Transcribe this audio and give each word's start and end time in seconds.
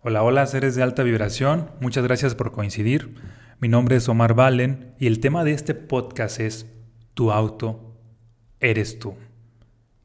Hola, 0.00 0.22
hola 0.22 0.46
seres 0.46 0.76
de 0.76 0.84
alta 0.84 1.02
vibración, 1.02 1.72
muchas 1.80 2.04
gracias 2.04 2.36
por 2.36 2.52
coincidir. 2.52 3.16
Mi 3.58 3.66
nombre 3.66 3.96
es 3.96 4.08
Omar 4.08 4.34
Valen 4.34 4.94
y 5.00 5.08
el 5.08 5.18
tema 5.18 5.42
de 5.42 5.50
este 5.50 5.74
podcast 5.74 6.38
es 6.38 6.66
Tu 7.14 7.32
auto 7.32 7.96
eres 8.60 9.00
tú. 9.00 9.16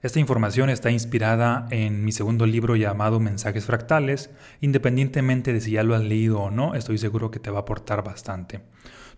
Esta 0.02 0.20
información 0.20 0.72
está 0.72 0.90
inspirada 0.90 1.68
en 1.70 2.04
mi 2.04 2.12
segundo 2.12 2.48
libro 2.48 2.76
llamado 2.76 3.20
Mensajes 3.20 3.66
Fractales. 3.66 4.32
Independientemente 4.62 5.54
de 5.54 5.62
si 5.62 5.74
ya 5.74 5.84
lo 5.84 5.94
has 5.94 6.04
leído 6.04 6.42
o 6.42 6.50
no, 6.50 6.74
estoy 6.74 6.98
seguro 6.98 7.30
que 7.30 7.40
te 7.40 7.52
va 7.52 7.60
a 7.60 7.62
aportar 7.62 8.04
bastante. 8.04 8.62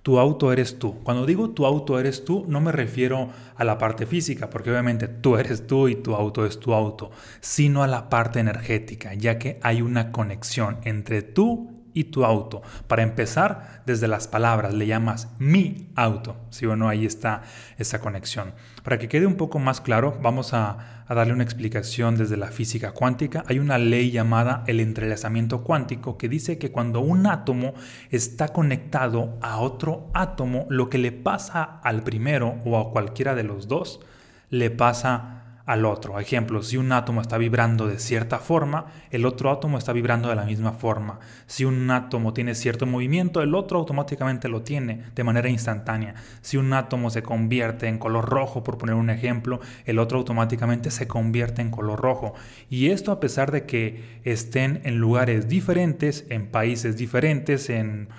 Tu 0.05 0.19
auto 0.19 0.53
eres 0.53 0.77
tú. 0.77 0.99
Cuando 1.01 1.25
digo 1.25 1.49
tu 1.49 1.65
auto 1.65 1.99
eres 1.99 2.25
tú, 2.25 2.45
no 2.47 2.61
me 2.61 2.71
refiero 2.71 3.29
a 3.55 3.63
la 3.63 3.79
parte 3.79 4.05
física, 4.05 4.51
porque 4.51 4.69
obviamente 4.69 5.07
tú 5.07 5.35
eres 5.39 5.65
tú 5.65 5.87
y 5.87 5.95
tu 5.95 6.13
auto 6.13 6.45
es 6.45 6.59
tu 6.59 6.75
auto, 6.75 7.09
sino 7.39 7.81
a 7.81 7.87
la 7.87 8.07
parte 8.07 8.39
energética, 8.39 9.15
ya 9.15 9.39
que 9.39 9.59
hay 9.63 9.81
una 9.81 10.11
conexión 10.11 10.77
entre 10.83 11.23
tú 11.23 11.71
y 11.95 12.03
tu 12.03 12.23
auto. 12.23 12.61
Para 12.85 13.01
empezar, 13.01 13.81
desde 13.87 14.07
las 14.07 14.27
palabras 14.27 14.75
le 14.75 14.85
llamas 14.85 15.29
mi 15.39 15.89
auto, 15.95 16.37
si 16.51 16.67
o 16.67 16.75
no, 16.75 16.87
ahí 16.87 17.07
está 17.07 17.41
esa 17.79 17.99
conexión. 17.99 18.53
Para 18.83 18.99
que 18.99 19.09
quede 19.09 19.25
un 19.25 19.37
poco 19.37 19.57
más 19.57 19.81
claro, 19.81 20.19
vamos 20.21 20.53
a, 20.53 20.94
a, 21.07 21.15
darle 21.15 21.33
una 21.33 21.43
explicación 21.43 22.17
desde 22.17 22.37
la 22.37 22.47
física 22.47 22.91
cuántica. 22.91 23.43
Hay 23.47 23.59
una 23.59 23.77
ley 23.77 24.11
llamada 24.11 24.63
el 24.67 24.79
entrelazamiento 24.79 25.63
cuántico 25.63 26.17
que 26.17 26.29
dice 26.29 26.57
que 26.57 26.71
cuando 26.71 26.99
un 26.99 27.27
átomo 27.27 27.73
está 28.11 28.49
conectado 28.49 29.37
a 29.41 29.59
otro 29.59 30.09
átomo, 30.13 30.65
lo 30.69 30.89
que 30.89 30.97
le 30.97 31.11
pasa 31.11 31.63
al 31.63 32.03
primero 32.03 32.55
o 32.65 32.79
a 32.79 32.91
cualquiera 32.91 33.35
de 33.35 33.43
los 33.43 33.67
dos, 33.67 34.01
le 34.49 34.71
pasa 34.71 35.44
al 35.65 35.85
otro. 35.85 36.19
Ejemplo, 36.19 36.61
si 36.61 36.77
un 36.77 36.91
átomo 36.91 37.21
está 37.21 37.37
vibrando 37.37 37.87
de 37.87 37.99
cierta 37.99 38.37
forma, 38.37 38.85
el 39.09 39.25
otro 39.25 39.49
átomo 39.49 39.77
está 39.77 39.93
vibrando 39.93 40.29
de 40.29 40.35
la 40.35 40.45
misma 40.45 40.73
forma. 40.73 41.19
Si 41.47 41.65
un 41.65 41.89
átomo 41.89 42.33
tiene 42.33 42.53
cierto 42.53 42.85
movimiento, 42.85 43.41
el 43.41 43.55
otro 43.55 43.79
automáticamente 43.79 44.47
lo 44.47 44.61
tiene 44.61 45.05
de 45.15 45.23
manera 45.23 45.49
instantánea. 45.49 46.15
Si 46.41 46.57
un 46.57 46.71
átomo 46.73 47.09
se 47.09 47.23
convierte 47.23 47.87
en 47.87 47.97
color 47.97 48.29
rojo, 48.29 48.63
por 48.63 48.77
poner 48.77 48.95
un 48.95 49.09
ejemplo, 49.09 49.59
el 49.85 49.97
otro 49.97 50.19
automáticamente 50.19 50.91
se 50.91 51.07
convierte 51.07 51.63
en 51.63 51.71
color 51.71 51.99
rojo. 51.99 52.35
Y 52.69 52.89
esto 52.89 53.11
a 53.11 53.19
pesar 53.19 53.51
de 53.51 53.65
que 53.65 54.19
estén 54.23 54.81
en 54.83 54.97
lugares 54.97 55.49
diferentes, 55.49 56.25
en 56.29 56.47
países 56.47 56.95
diferentes, 56.95 57.71
en, 57.71 58.09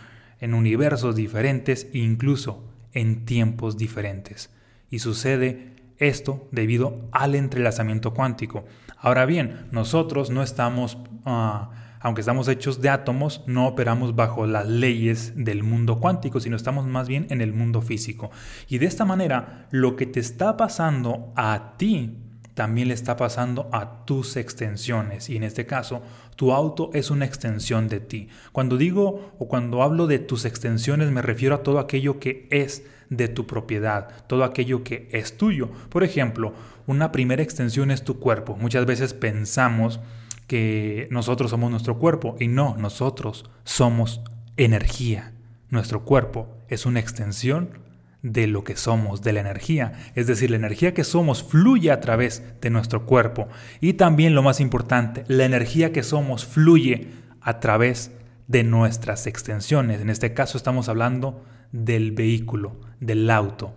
en 0.41 0.53
universos 0.53 1.15
diferentes, 1.15 1.87
incluso 1.93 2.65
en 2.93 3.25
tiempos 3.25 3.77
diferentes. 3.77 4.51
Y 4.91 4.99
sucede 4.99 5.76
esto 5.99 6.49
debido 6.53 7.09
al 7.13 7.35
entrelazamiento 7.35 8.15
cuántico. 8.15 8.65
Ahora 8.99 9.27
bien, 9.27 9.67
nosotros 9.71 10.31
no 10.31 10.43
estamos, 10.43 10.97
uh, 11.25 11.69
aunque 12.01 12.21
estamos 12.21 12.49
hechos 12.49 12.81
de 12.81 12.89
átomos, 12.89 13.43
no 13.47 13.67
operamos 13.67 14.15
bajo 14.17 14.47
las 14.47 14.67
leyes 14.67 15.33
del 15.37 15.63
mundo 15.63 15.99
cuántico, 16.01 16.41
sino 16.41 16.57
estamos 16.57 16.87
más 16.87 17.09
bien 17.09 17.27
en 17.31 17.41
el 17.41 17.53
mundo 17.53 17.83
físico. 17.83 18.31
Y 18.69 18.79
de 18.79 18.87
esta 18.87 19.05
manera, 19.05 19.67
lo 19.71 19.97
que 19.97 20.07
te 20.07 20.21
está 20.21 20.57
pasando 20.57 21.33
a 21.37 21.75
ti 21.77 22.23
también 22.57 22.89
le 22.89 22.95
está 22.95 23.19
pasando 23.19 23.69
a 23.71 24.07
tus 24.07 24.39
extensiones. 24.39 25.29
Y 25.29 25.37
en 25.37 25.43
este 25.43 25.67
caso, 25.67 26.01
tu 26.37 26.53
auto 26.53 26.89
es 26.95 27.11
una 27.11 27.27
extensión 27.27 27.87
de 27.87 28.01
ti. 28.01 28.29
Cuando 28.51 28.79
digo 28.79 29.35
o 29.39 29.47
cuando 29.47 29.83
hablo 29.83 30.07
de 30.07 30.19
tus 30.19 30.47
extensiones, 30.47 31.11
me 31.11 31.21
refiero 31.21 31.55
a 31.55 31.63
todo 31.63 31.79
aquello 31.79 32.19
que 32.19 32.49
es 32.51 32.83
de 33.11 33.29
tu 33.29 33.47
propiedad, 33.47 34.27
todo 34.27 34.45
aquello 34.45 34.83
que 34.83 35.09
es 35.13 35.37
tuyo. 35.37 35.71
Por 35.89 36.05
ejemplo, 36.05 36.55
una 36.87 37.13
primera 37.13 37.43
extensión 37.43 37.91
es 37.91 38.05
tu 38.05 38.19
cuerpo. 38.19 38.57
Muchas 38.57 38.87
veces 38.87 39.15
pensamos 39.15 40.01
que 40.47 41.09
nosotros 41.11 41.51
somos 41.51 41.71
nuestro 41.71 41.99
cuerpo 41.99 42.37
y 42.39 42.49
no, 42.49 42.77
nosotros 42.79 43.51
somos 43.65 44.23
energía. 44.57 45.33
Nuestro 45.71 46.05
cuerpo 46.05 46.49
es 46.69 46.87
una 46.87 47.01
extensión 47.01 47.71
de 48.23 48.47
lo 48.47 48.65
que 48.65 48.77
somos, 48.77 49.23
de 49.23 49.33
la 49.33 49.41
energía. 49.41 49.93
Es 50.15 50.27
decir, 50.27 50.51
la 50.51 50.57
energía 50.57 50.95
que 50.95 51.05
somos 51.05 51.43
fluye 51.43 51.91
a 51.91 52.01
través 52.01 52.43
de 52.61 52.71
nuestro 52.71 53.07
cuerpo. 53.07 53.49
Y 53.81 53.95
también 53.95 54.35
lo 54.35 54.43
más 54.43 54.61
importante, 54.61 55.25
la 55.29 55.45
energía 55.45 55.93
que 55.93 56.03
somos 56.03 56.45
fluye 56.45 57.09
a 57.41 57.61
través 57.61 58.11
de 58.49 58.65
nuestras 58.65 59.27
extensiones. 59.27 60.01
En 60.01 60.11
este 60.11 60.35
caso 60.35 60.57
estamos 60.57 60.89
hablando 60.89 61.43
del 61.73 62.13
vehículo, 62.13 62.81
del 63.01 63.31
auto. 63.31 63.77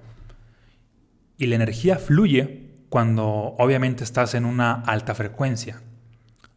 Y 1.37 1.47
la 1.47 1.55
energía 1.55 1.97
fluye 1.97 2.69
cuando 2.89 3.25
obviamente 3.57 4.03
estás 4.03 4.33
en 4.33 4.45
una 4.45 4.73
alta 4.73 5.15
frecuencia 5.15 5.81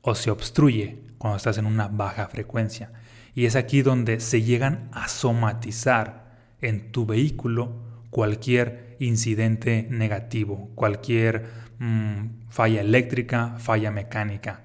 o 0.00 0.14
se 0.14 0.30
obstruye 0.30 0.98
cuando 1.18 1.36
estás 1.36 1.58
en 1.58 1.66
una 1.66 1.88
baja 1.88 2.26
frecuencia. 2.28 2.90
Y 3.34 3.46
es 3.46 3.56
aquí 3.56 3.82
donde 3.82 4.20
se 4.20 4.42
llegan 4.42 4.88
a 4.92 5.08
somatizar 5.08 6.36
en 6.60 6.92
tu 6.92 7.06
vehículo 7.06 7.76
cualquier 8.10 8.96
incidente 8.98 9.86
negativo, 9.90 10.70
cualquier 10.74 11.46
mmm, 11.78 12.26
falla 12.50 12.80
eléctrica, 12.80 13.56
falla 13.58 13.90
mecánica. 13.90 14.64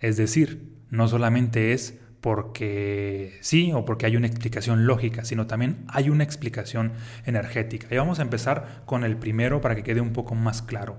Es 0.00 0.16
decir, 0.16 0.72
no 0.90 1.06
solamente 1.08 1.72
es 1.72 1.99
porque 2.20 3.38
sí 3.40 3.72
o 3.72 3.84
porque 3.84 4.06
hay 4.06 4.16
una 4.16 4.26
explicación 4.26 4.86
lógica, 4.86 5.24
sino 5.24 5.46
también 5.46 5.84
hay 5.88 6.10
una 6.10 6.24
explicación 6.24 6.92
energética. 7.24 7.88
Y 7.90 7.96
vamos 7.96 8.18
a 8.18 8.22
empezar 8.22 8.82
con 8.84 9.04
el 9.04 9.16
primero 9.16 9.60
para 9.60 9.74
que 9.74 9.82
quede 9.82 10.00
un 10.00 10.12
poco 10.12 10.34
más 10.34 10.62
claro. 10.62 10.98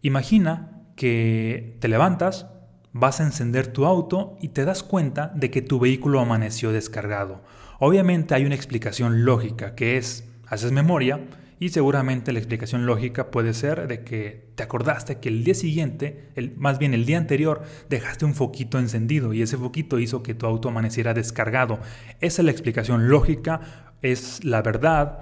Imagina 0.00 0.82
que 0.96 1.76
te 1.80 1.88
levantas, 1.88 2.46
vas 2.92 3.20
a 3.20 3.24
encender 3.24 3.66
tu 3.68 3.84
auto 3.84 4.36
y 4.40 4.48
te 4.48 4.64
das 4.64 4.82
cuenta 4.82 5.32
de 5.34 5.50
que 5.50 5.62
tu 5.62 5.78
vehículo 5.78 6.20
amaneció 6.20 6.72
descargado. 6.72 7.42
Obviamente 7.78 8.34
hay 8.34 8.44
una 8.44 8.54
explicación 8.54 9.24
lógica 9.24 9.74
que 9.74 9.96
es, 9.96 10.28
haces 10.46 10.72
memoria 10.72 11.20
y 11.60 11.70
seguramente 11.70 12.32
la 12.32 12.38
explicación 12.38 12.86
lógica 12.86 13.30
puede 13.30 13.54
ser 13.54 13.88
de 13.88 14.04
que 14.04 14.48
te 14.54 14.62
acordaste 14.62 15.18
que 15.18 15.28
el 15.28 15.44
día 15.44 15.54
siguiente, 15.54 16.30
el, 16.36 16.56
más 16.56 16.78
bien 16.78 16.94
el 16.94 17.04
día 17.04 17.18
anterior, 17.18 17.62
dejaste 17.88 18.24
un 18.24 18.34
foquito 18.34 18.78
encendido 18.78 19.32
y 19.34 19.42
ese 19.42 19.56
foquito 19.56 19.98
hizo 19.98 20.22
que 20.22 20.34
tu 20.34 20.46
auto 20.46 20.68
amaneciera 20.68 21.14
descargado. 21.14 21.80
Esa 22.20 22.42
es 22.42 22.44
la 22.44 22.50
explicación 22.50 23.08
lógica, 23.08 23.60
es 24.02 24.44
la 24.44 24.62
verdad. 24.62 25.20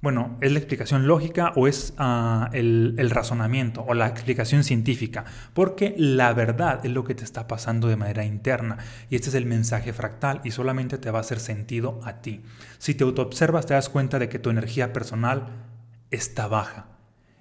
Bueno, 0.00 0.38
¿es 0.40 0.52
la 0.52 0.58
explicación 0.58 1.08
lógica 1.08 1.52
o 1.56 1.66
es 1.66 1.92
uh, 1.98 2.44
el, 2.52 2.94
el 2.98 3.10
razonamiento 3.10 3.84
o 3.88 3.94
la 3.94 4.06
explicación 4.06 4.62
científica? 4.62 5.24
Porque 5.54 5.94
la 5.96 6.32
verdad 6.34 6.84
es 6.84 6.92
lo 6.92 7.02
que 7.02 7.16
te 7.16 7.24
está 7.24 7.48
pasando 7.48 7.88
de 7.88 7.96
manera 7.96 8.24
interna 8.24 8.78
y 9.10 9.16
este 9.16 9.30
es 9.30 9.34
el 9.34 9.46
mensaje 9.46 9.92
fractal 9.92 10.40
y 10.44 10.52
solamente 10.52 10.98
te 10.98 11.10
va 11.10 11.18
a 11.18 11.22
hacer 11.22 11.40
sentido 11.40 11.98
a 12.04 12.20
ti. 12.20 12.42
Si 12.78 12.94
te 12.94 13.02
autoobservas 13.02 13.66
te 13.66 13.74
das 13.74 13.88
cuenta 13.88 14.20
de 14.20 14.28
que 14.28 14.38
tu 14.38 14.50
energía 14.50 14.92
personal 14.92 15.67
está 16.10 16.48
baja. 16.48 16.86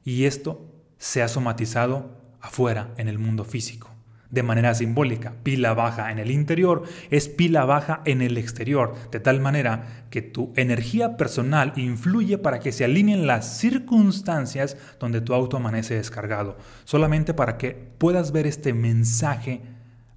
Y 0.03 0.25
esto 0.25 0.66
se 0.97 1.22
ha 1.22 1.28
somatizado 1.28 2.17
afuera 2.41 2.94
en 2.97 3.07
el 3.07 3.19
mundo 3.19 3.44
físico. 3.44 3.91
De 4.29 4.44
manera 4.44 4.73
simbólica, 4.73 5.35
pila 5.44 5.73
baja 5.73 6.11
en 6.11 6.19
el 6.19 6.31
interior 6.31 6.83
es 7.09 7.29
pila 7.29 7.63
baja 7.63 8.01
en 8.03 8.22
el 8.22 8.38
exterior, 8.38 8.94
de 9.09 9.22
tal 9.22 9.39
manera 9.39 10.05
que 10.09 10.22
tu 10.22 10.51
energía 10.57 11.16
personal 11.16 11.72
influye 11.78 12.38
para 12.38 12.59
que 12.59 12.73
se 12.73 12.83
alineen 12.83 13.25
las 13.25 13.57
circunstancias 13.57 14.75
donde 14.99 15.22
tu 15.22 15.34
auto 15.34 15.55
amanece 15.55 15.95
descargado, 15.95 16.57
solamente 16.84 17.34
para 17.34 17.57
que 17.57 17.72
puedas 17.97 18.34
ver 18.34 18.47
este 18.47 18.73
mensaje 18.73 19.61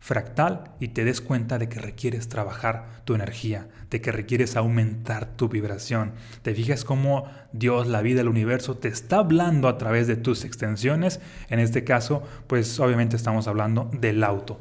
fractal 0.01 0.73
y 0.81 0.89
te 0.89 1.05
des 1.05 1.21
cuenta 1.21 1.59
de 1.59 1.69
que 1.69 1.79
requieres 1.79 2.29
trabajar 2.29 3.03
tu 3.05 3.15
energía, 3.15 3.69
de 3.91 4.01
que 4.01 4.11
requieres 4.11 4.57
aumentar 4.57 5.37
tu 5.37 5.49
vibración. 5.49 6.13
Te 6.43 6.55
fijas 6.55 6.85
cómo 6.85 7.27
Dios, 7.53 7.87
la 7.87 8.01
vida, 8.01 8.23
el 8.23 8.29
universo 8.29 8.77
te 8.79 8.89
está 8.89 9.19
hablando 9.19 9.69
a 9.69 9.77
través 9.79 10.07
de 10.07 10.17
tus 10.17 10.45
extensiones. 10.45 11.21
En 11.49 11.61
este 11.61 11.85
caso, 11.85 12.23
pues 12.47 12.81
obviamente 12.81 13.15
estamos 13.15 13.47
hablando 13.47 13.91
del 13.93 14.25
auto. 14.25 14.59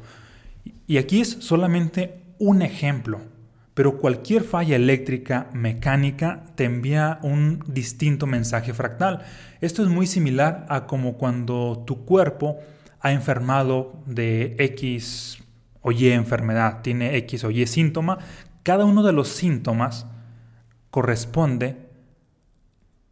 Y 0.86 0.98
aquí 0.98 1.22
es 1.22 1.38
solamente 1.40 2.20
un 2.38 2.60
ejemplo, 2.62 3.20
pero 3.72 3.98
cualquier 3.98 4.42
falla 4.42 4.76
eléctrica, 4.76 5.48
mecánica, 5.54 6.44
te 6.54 6.64
envía 6.64 7.18
un 7.22 7.64
distinto 7.66 8.26
mensaje 8.26 8.74
fractal. 8.74 9.22
Esto 9.62 9.82
es 9.82 9.88
muy 9.88 10.06
similar 10.06 10.66
a 10.68 10.86
como 10.86 11.14
cuando 11.14 11.82
tu 11.86 12.04
cuerpo 12.04 12.58
ha 13.00 13.12
enfermado 13.12 14.02
de 14.06 14.56
X 14.58 15.42
o 15.82 15.92
Y 15.92 16.08
enfermedad, 16.08 16.82
tiene 16.82 17.16
X 17.16 17.44
o 17.44 17.50
Y 17.50 17.66
síntoma, 17.66 18.18
cada 18.62 18.84
uno 18.84 19.02
de 19.02 19.12
los 19.12 19.28
síntomas 19.28 20.06
corresponde 20.90 21.88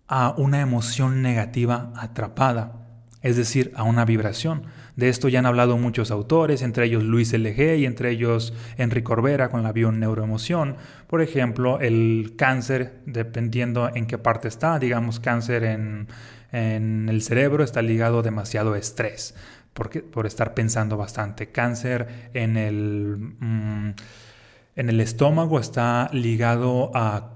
a 0.07 0.35
una 0.37 0.61
emoción 0.61 1.23
negativa 1.23 1.93
atrapada, 1.97 2.87
es 3.23 3.37
decir, 3.37 3.73
a 3.75 3.83
una 3.83 4.05
vibración. 4.05 4.65
De 4.97 5.09
esto 5.09 5.29
ya 5.29 5.39
han 5.39 5.47
hablado 5.47 5.79
muchos 5.79 6.11
autores, 6.11 6.63
entre 6.63 6.87
ellos 6.87 7.05
Luis 7.05 7.33
L.G. 7.33 7.79
y 7.79 7.87
entre 7.87 8.11
ellos 8.11 8.53
Enrique 8.77 9.05
Corbera 9.05 9.49
con 9.49 9.63
la 9.63 9.73
bioneuroemoción. 9.73 10.77
Por 11.07 11.23
ejemplo, 11.23 11.81
el 11.81 12.35
cáncer, 12.37 13.01
dependiendo 13.07 13.91
en 13.95 14.07
qué 14.07 14.19
parte 14.19 14.49
está, 14.49 14.79
digamos 14.79 15.21
cáncer 15.21 15.65
en, 15.65 16.09
en 16.53 17.09
el 17.09 17.23
cerebro, 17.23 17.63
está 17.63 17.81
ligado 17.81 18.23
demasiado 18.23 18.75
estrés 18.75 19.35
por 19.75 20.27
estar 20.27 20.55
pensando 20.55 20.97
bastante. 20.97 21.51
Cáncer 21.51 22.31
en 22.35 22.57
el, 22.57 23.17
mm, 23.39 23.91
en 24.77 24.89
el 24.89 25.01
estómago 25.01 25.61
está 25.61 26.11
ligado 26.13 26.91
a, 26.95 27.35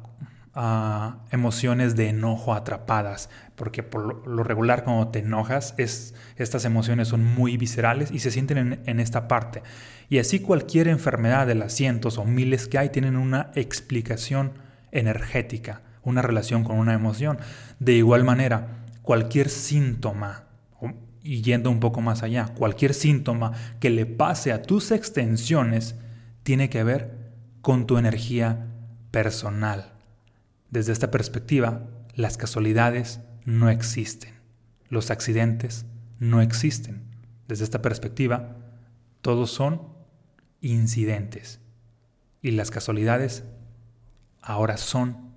emociones 1.31 1.97
de 1.97 2.11
enojo 2.11 2.53
atrapadas, 2.53 3.31
porque 3.55 3.83
por 3.83 4.29
lo 4.29 4.45
regular 4.45 4.85
cuando 4.85 5.09
te 5.09 5.21
enojas, 5.21 5.73
es, 5.79 6.15
estas 6.37 6.67
emociones 6.67 7.09
son 7.09 7.25
muy 7.25 7.57
viscerales 7.57 8.11
y 8.11 8.19
se 8.19 8.31
sienten 8.31 8.59
en, 8.59 8.83
en 8.85 9.01
esta 9.01 9.29
parte. 9.29 9.63
Y 10.11 10.19
así 10.19 10.41
cualquier 10.41 10.89
enfermedad 10.89 11.47
de 11.47 11.55
las 11.55 11.73
cientos 11.73 12.19
o 12.19 12.27
miles 12.27 12.69
que 12.69 12.77
hay 12.77 12.91
tienen 12.91 13.17
una 13.17 13.51
explicación 13.55 14.53
energética, 14.91 15.81
una 16.03 16.21
relación 16.21 16.65
con 16.65 16.79
una 16.79 16.93
emoción. 16.93 17.39
De 17.79 17.95
igual 17.95 18.23
manera, 18.23 18.85
cualquier 19.01 19.49
síntoma 19.49 20.45
y 21.23 21.43
yendo 21.43 21.71
un 21.71 21.81
poco 21.81 22.01
más 22.01 22.23
allá, 22.23 22.55
cualquier 22.55 22.95
síntoma 22.95 23.53
que 23.81 23.91
le 23.91 24.07
pase 24.07 24.53
a 24.53 24.63
tus 24.63 24.91
extensiones 24.91 25.95
tiene 26.43 26.69
que 26.69 26.83
ver 26.83 27.33
con 27.61 27.87
tu 27.87 27.99
energía 27.99 28.67
personal. 29.11 29.93
Desde 30.71 30.93
esta 30.93 31.11
perspectiva, 31.11 31.89
las 32.15 32.37
casualidades 32.37 33.21
no 33.45 33.69
existen, 33.71 34.35
los 34.89 35.11
accidentes 35.11 35.87
no 36.19 36.41
existen. 36.41 37.03
Desde 37.47 37.65
esta 37.65 37.83
perspectiva, 37.83 38.57
todos 39.21 39.51
son 39.51 39.83
incidentes 40.61 41.61
y 42.41 42.53
las 42.53 42.71
casualidades 42.71 43.45
ahora 44.41 44.77
son 44.77 45.33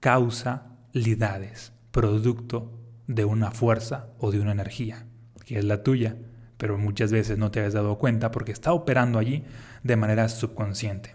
causalidades, 0.00 1.72
producto 1.90 2.75
de 3.06 3.24
una 3.24 3.50
fuerza 3.50 4.08
o 4.18 4.30
de 4.30 4.40
una 4.40 4.52
energía, 4.52 5.06
que 5.44 5.58
es 5.58 5.64
la 5.64 5.82
tuya, 5.82 6.16
pero 6.56 6.78
muchas 6.78 7.12
veces 7.12 7.38
no 7.38 7.50
te 7.50 7.60
has 7.60 7.74
dado 7.74 7.98
cuenta 7.98 8.30
porque 8.30 8.52
está 8.52 8.72
operando 8.72 9.18
allí 9.18 9.44
de 9.82 9.96
manera 9.96 10.28
subconsciente. 10.28 11.14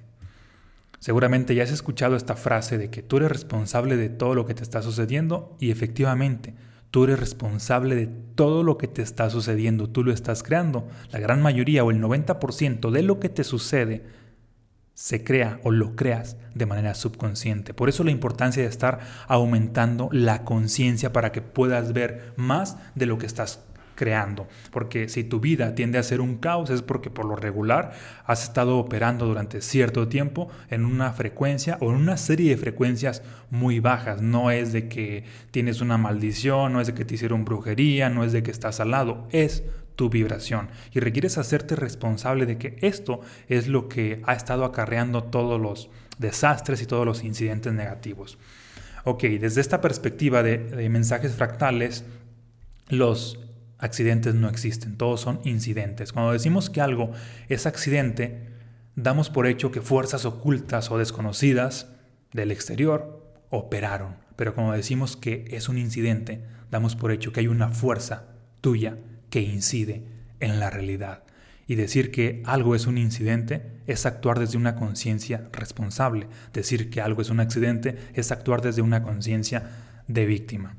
Seguramente 1.00 1.56
ya 1.56 1.64
has 1.64 1.72
escuchado 1.72 2.16
esta 2.16 2.36
frase 2.36 2.78
de 2.78 2.92
que 2.92 3.02
tú 3.02 3.18
eres 3.18 3.32
responsable 3.32 3.98
de 3.98 4.10
todo 4.10 4.36
lo 4.36 4.46
que 4.46 4.54
te 4.54 4.62
está 4.62 4.84
sucediendo 4.84 5.58
y 5.60 5.72
efectivamente 5.72 6.54
tú 6.92 7.06
eres 7.06 7.20
responsable 7.20 7.96
de 7.96 8.08
todo 8.08 8.62
lo 8.62 8.78
que 8.78 8.88
te 8.88 9.02
está 9.02 9.30
sucediendo, 9.30 9.90
tú 9.90 10.04
lo 10.04 10.12
estás 10.12 10.44
creando. 10.44 10.88
La 11.12 11.20
gran 11.20 11.42
mayoría 11.42 11.84
o 11.84 11.90
el 11.90 12.02
90% 12.02 12.92
de 12.92 13.02
lo 13.02 13.20
que 13.20 13.30
te 13.30 13.44
sucede 13.44 14.04
se 15.02 15.24
crea 15.24 15.60
o 15.64 15.72
lo 15.72 15.96
creas 15.96 16.38
de 16.54 16.68
manera 16.68 16.94
subconsciente. 16.94 17.74
Por 17.74 17.90
eso 17.90 18.04
la 18.04 18.12
importancia 18.12 18.62
de 18.62 18.70
estar 18.70 19.00
aumentando 19.28 20.10
la 20.12 20.44
conciencia 20.44 21.12
para 21.12 21.32
que 21.32 21.42
puedas 21.42 21.92
ver 21.92 22.34
más 22.36 22.78
de 22.94 23.08
lo 23.08 23.18
que 23.18 23.26
estás 23.26 23.62
creando. 23.96 24.48
Porque 24.70 25.10
si 25.10 25.24
tu 25.24 25.40
vida 25.40 25.74
tiende 25.74 25.98
a 25.98 26.04
ser 26.04 26.22
un 26.22 26.38
caos 26.38 26.70
es 26.70 26.84
porque 26.84 27.10
por 27.10 27.26
lo 27.26 27.36
regular 27.36 27.94
has 28.26 28.44
estado 28.44 28.78
operando 28.78 29.26
durante 29.26 29.64
cierto 29.64 30.08
tiempo 30.08 30.50
en 30.70 30.86
una 30.86 31.12
frecuencia 31.14 31.80
o 31.82 31.90
en 31.90 31.96
una 31.96 32.18
serie 32.18 32.52
de 32.52 32.58
frecuencias 32.58 33.24
muy 33.50 33.80
bajas. 33.80 34.22
No 34.22 34.52
es 34.52 34.72
de 34.72 34.88
que 34.88 35.24
tienes 35.50 35.82
una 35.82 35.98
maldición, 35.98 36.74
no 36.74 36.80
es 36.80 36.86
de 36.86 36.94
que 36.94 37.06
te 37.06 37.16
hicieron 37.16 37.44
brujería, 37.44 38.12
no 38.12 38.24
es 38.24 38.34
de 38.34 38.44
que 38.44 38.52
estás 38.52 38.80
al 38.80 38.92
lado, 38.92 39.28
es 39.32 39.64
tu 40.02 40.10
vibración 40.10 40.70
y 40.92 41.00
requieres 41.00 41.38
hacerte 41.38 41.76
responsable 41.76 42.48
de 42.48 42.58
que 42.58 42.76
esto 42.82 43.22
es 43.48 43.68
lo 43.68 43.88
que 43.88 44.20
ha 44.26 44.34
estado 44.34 44.66
acarreando 44.66 45.26
todos 45.26 45.62
los 45.62 45.92
desastres 46.18 46.82
y 46.82 46.88
todos 46.88 47.06
los 47.06 47.24
incidentes 47.24 47.72
negativos. 47.72 48.40
Ok, 49.04 49.26
desde 49.26 49.62
esta 49.62 49.80
perspectiva 49.80 50.42
de, 50.42 50.90
mensajes 50.90 51.36
fractales, 51.36 52.04
los 52.90 53.40
accidentes 53.78 54.34
no 54.34 54.50
existen, 54.50 54.98
todos 54.98 55.22
son 55.22 55.40
incidentes. 55.44 56.14
Cuando 56.14 56.32
decimos 56.32 56.72
que 56.72 56.82
algo 56.82 57.12
es 57.48 57.68
accidente, 57.68 58.48
damos 58.96 59.30
por 59.30 59.46
hecho 59.46 59.72
que 59.72 59.82
fuerzas 59.82 60.26
ocultas 60.26 60.90
o 60.90 60.98
desconocidas 60.98 61.90
del 62.34 62.50
exterior 62.50 63.36
operaron. 63.52 64.16
Pero 64.36 64.56
cuando 64.56 64.74
decimos 64.74 65.16
que 65.16 65.46
es 65.52 65.70
un 65.70 65.78
incidente, 65.78 66.44
damos 66.72 66.96
por 66.96 67.12
hecho 67.12 67.32
que 67.32 67.42
hay 67.42 67.48
una 67.48 67.70
fuerza 67.70 68.24
tuya 68.62 68.98
que 69.32 69.42
incide 69.42 70.04
en 70.40 70.60
la 70.60 70.70
realidad. 70.70 71.24
Y 71.66 71.76
decir 71.76 72.12
que 72.12 72.44
algo 72.46 72.76
es 72.76 72.86
un 72.86 72.98
incidente 72.98 73.72
es 73.88 74.06
actuar 74.06 74.38
desde 74.38 74.58
una 74.58 74.76
conciencia 74.76 75.48
responsable. 75.54 76.28
Decir 76.54 76.90
que 76.92 77.02
algo 77.02 77.22
es 77.22 77.30
un 77.30 77.40
accidente 77.40 77.98
es 78.14 78.32
actuar 78.32 78.62
desde 78.62 78.84
una 78.84 79.02
conciencia 79.02 79.64
de 80.08 80.26
víctima. 80.26 80.76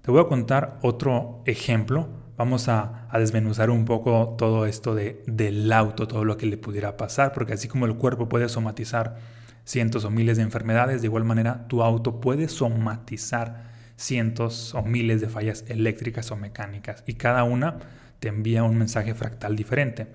Te 0.00 0.10
voy 0.10 0.22
a 0.22 0.28
contar 0.28 0.78
otro 0.82 1.42
ejemplo. 1.44 2.08
Vamos 2.36 2.68
a, 2.68 3.08
desmenuzar 3.12 3.70
un 3.70 3.84
poco 3.84 4.34
todo 4.38 4.66
esto 4.66 4.94
de, 4.94 5.22
del 5.26 5.70
auto, 5.72 6.08
todo 6.08 6.24
lo 6.24 6.36
que 6.36 6.46
le 6.46 6.56
pudiera 6.56 6.96
pasar, 6.96 7.32
porque 7.32 7.52
así 7.52 7.68
como 7.68 7.86
el 7.86 7.96
cuerpo 7.96 8.28
puede 8.28 8.48
somatizar 8.48 9.16
cientos 9.64 10.04
o 10.04 10.10
miles 10.10 10.36
de 10.38 10.42
enfermedades, 10.42 11.00
de 11.00 11.06
igual 11.06 11.24
manera 11.24 11.68
tu 11.68 11.82
auto 11.82 12.20
puede 12.20 12.48
somatizar 12.48 13.73
cientos 13.96 14.74
o 14.74 14.82
miles 14.82 15.20
de 15.20 15.28
fallas 15.28 15.64
eléctricas 15.68 16.30
o 16.30 16.36
mecánicas 16.36 17.04
y 17.06 17.14
cada 17.14 17.44
una 17.44 17.78
te 18.18 18.28
envía 18.28 18.64
un 18.64 18.76
mensaje 18.76 19.14
fractal 19.14 19.56
diferente. 19.56 20.08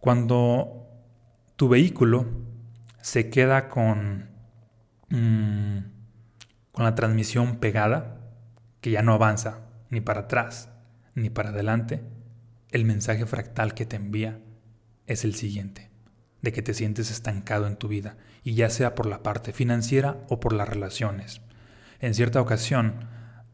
Cuando 0.00 0.86
tu 1.56 1.68
vehículo 1.68 2.26
se 3.02 3.28
queda 3.28 3.68
con, 3.68 4.28
mm, 5.08 5.78
con 6.72 6.84
la 6.84 6.94
transmisión 6.94 7.56
pegada, 7.56 8.20
que 8.80 8.90
ya 8.90 9.02
no 9.02 9.12
avanza 9.12 9.66
ni 9.90 10.00
para 10.00 10.20
atrás 10.20 10.70
ni 11.14 11.28
para 11.28 11.50
adelante, 11.50 12.02
el 12.70 12.84
mensaje 12.84 13.26
fractal 13.26 13.74
que 13.74 13.84
te 13.84 13.96
envía 13.96 14.38
es 15.06 15.24
el 15.24 15.34
siguiente, 15.34 15.90
de 16.40 16.52
que 16.52 16.62
te 16.62 16.72
sientes 16.72 17.10
estancado 17.10 17.66
en 17.66 17.76
tu 17.76 17.88
vida, 17.88 18.16
y 18.44 18.54
ya 18.54 18.70
sea 18.70 18.94
por 18.94 19.06
la 19.06 19.22
parte 19.22 19.52
financiera 19.52 20.24
o 20.28 20.40
por 20.40 20.52
las 20.52 20.68
relaciones. 20.68 21.42
En 22.00 22.14
cierta 22.14 22.40
ocasión, 22.40 22.94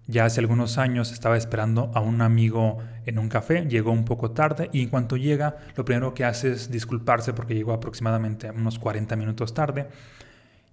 ya 0.06 0.24
hace 0.24 0.40
algunos 0.40 0.78
años, 0.78 1.10
estaba 1.10 1.36
esperando 1.36 1.90
a 1.94 2.00
un 2.00 2.22
amigo 2.22 2.78
en 3.06 3.18
un 3.18 3.28
café, 3.28 3.66
llegó 3.66 3.90
un 3.90 4.04
poco 4.04 4.30
tarde 4.30 4.70
y 4.72 4.82
en 4.82 4.88
cuanto 4.88 5.16
llega, 5.16 5.56
lo 5.74 5.84
primero 5.84 6.14
que 6.14 6.24
hace 6.24 6.52
es 6.52 6.70
disculparse 6.70 7.32
porque 7.32 7.54
llegó 7.54 7.72
aproximadamente 7.72 8.50
unos 8.50 8.78
40 8.78 9.16
minutos 9.16 9.52
tarde 9.52 9.88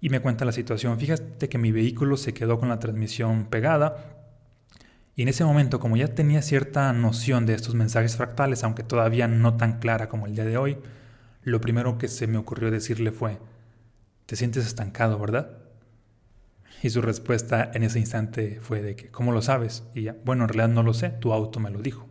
y 0.00 0.08
me 0.08 0.20
cuenta 0.20 0.44
la 0.44 0.52
situación. 0.52 0.98
Fíjate 1.00 1.48
que 1.48 1.58
mi 1.58 1.72
vehículo 1.72 2.16
se 2.16 2.32
quedó 2.32 2.60
con 2.60 2.68
la 2.68 2.78
transmisión 2.78 3.46
pegada 3.46 4.14
y 5.16 5.22
en 5.22 5.28
ese 5.28 5.44
momento, 5.44 5.80
como 5.80 5.96
ya 5.96 6.08
tenía 6.14 6.42
cierta 6.42 6.92
noción 6.92 7.46
de 7.46 7.54
estos 7.54 7.74
mensajes 7.74 8.16
fractales, 8.16 8.64
aunque 8.64 8.82
todavía 8.82 9.28
no 9.28 9.56
tan 9.56 9.78
clara 9.78 10.08
como 10.08 10.26
el 10.26 10.34
día 10.34 10.44
de 10.44 10.56
hoy, 10.56 10.78
lo 11.42 11.60
primero 11.60 11.98
que 11.98 12.08
se 12.08 12.26
me 12.26 12.38
ocurrió 12.38 12.70
decirle 12.70 13.12
fue, 13.12 13.38
te 14.26 14.36
sientes 14.36 14.66
estancado, 14.66 15.18
¿verdad? 15.18 15.63
Y 16.84 16.90
su 16.90 17.00
respuesta 17.00 17.70
en 17.72 17.82
ese 17.82 17.98
instante 17.98 18.58
fue 18.60 18.82
de 18.82 18.94
que, 18.94 19.08
¿cómo 19.08 19.32
lo 19.32 19.40
sabes? 19.40 19.84
Y 19.94 20.02
ya, 20.02 20.16
bueno, 20.22 20.44
en 20.44 20.50
realidad 20.50 20.68
no 20.68 20.82
lo 20.82 20.92
sé, 20.92 21.08
tu 21.08 21.32
auto 21.32 21.58
me 21.58 21.70
lo 21.70 21.80
dijo. 21.80 22.10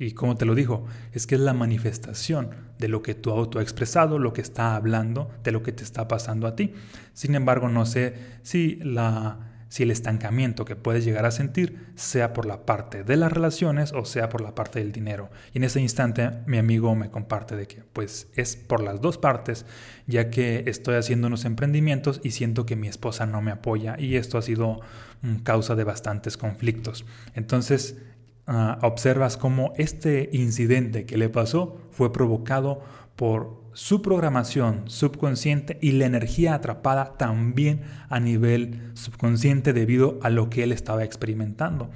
¿Y 0.00 0.14
cómo 0.14 0.34
te 0.34 0.46
lo 0.46 0.56
dijo? 0.56 0.84
Es 1.12 1.28
que 1.28 1.36
es 1.36 1.40
la 1.40 1.52
manifestación 1.52 2.50
de 2.76 2.88
lo 2.88 3.02
que 3.02 3.14
tu 3.14 3.30
auto 3.30 3.60
ha 3.60 3.62
expresado, 3.62 4.18
lo 4.18 4.32
que 4.32 4.40
está 4.40 4.74
hablando, 4.74 5.30
de 5.44 5.52
lo 5.52 5.62
que 5.62 5.70
te 5.70 5.84
está 5.84 6.08
pasando 6.08 6.48
a 6.48 6.56
ti. 6.56 6.74
Sin 7.12 7.36
embargo, 7.36 7.68
no 7.68 7.86
sé 7.86 8.14
si 8.42 8.80
la 8.82 9.49
si 9.70 9.84
el 9.84 9.92
estancamiento 9.92 10.64
que 10.64 10.74
puedes 10.74 11.04
llegar 11.04 11.24
a 11.24 11.30
sentir 11.30 11.92
sea 11.94 12.32
por 12.32 12.44
la 12.44 12.66
parte 12.66 13.04
de 13.04 13.16
las 13.16 13.32
relaciones 13.32 13.92
o 13.92 14.04
sea 14.04 14.28
por 14.28 14.40
la 14.40 14.54
parte 14.54 14.80
del 14.80 14.90
dinero. 14.90 15.30
Y 15.54 15.58
en 15.58 15.64
ese 15.64 15.80
instante 15.80 16.32
mi 16.46 16.58
amigo 16.58 16.94
me 16.96 17.08
comparte 17.08 17.54
de 17.54 17.68
que 17.68 17.84
pues 17.92 18.26
es 18.34 18.56
por 18.56 18.82
las 18.82 19.00
dos 19.00 19.16
partes, 19.16 19.64
ya 20.08 20.28
que 20.28 20.64
estoy 20.66 20.96
haciendo 20.96 21.28
unos 21.28 21.44
emprendimientos 21.44 22.20
y 22.24 22.32
siento 22.32 22.66
que 22.66 22.74
mi 22.74 22.88
esposa 22.88 23.26
no 23.26 23.40
me 23.42 23.52
apoya 23.52 23.94
y 23.96 24.16
esto 24.16 24.38
ha 24.38 24.42
sido 24.42 24.80
causa 25.44 25.76
de 25.76 25.84
bastantes 25.84 26.36
conflictos. 26.36 27.06
Entonces 27.34 27.96
ah, 28.48 28.78
observas 28.82 29.36
cómo 29.36 29.72
este 29.76 30.30
incidente 30.32 31.06
que 31.06 31.16
le 31.16 31.28
pasó 31.28 31.80
fue 31.92 32.12
provocado 32.12 32.82
por 33.14 33.59
su 33.72 34.02
programación 34.02 34.82
subconsciente 34.86 35.78
y 35.80 35.92
la 35.92 36.06
energía 36.06 36.54
atrapada 36.54 37.16
también 37.16 37.82
a 38.08 38.20
nivel 38.20 38.90
subconsciente 38.94 39.72
debido 39.72 40.18
a 40.22 40.30
lo 40.30 40.50
que 40.50 40.62
él 40.64 40.72
estaba 40.72 41.04
experimentando. 41.04 41.90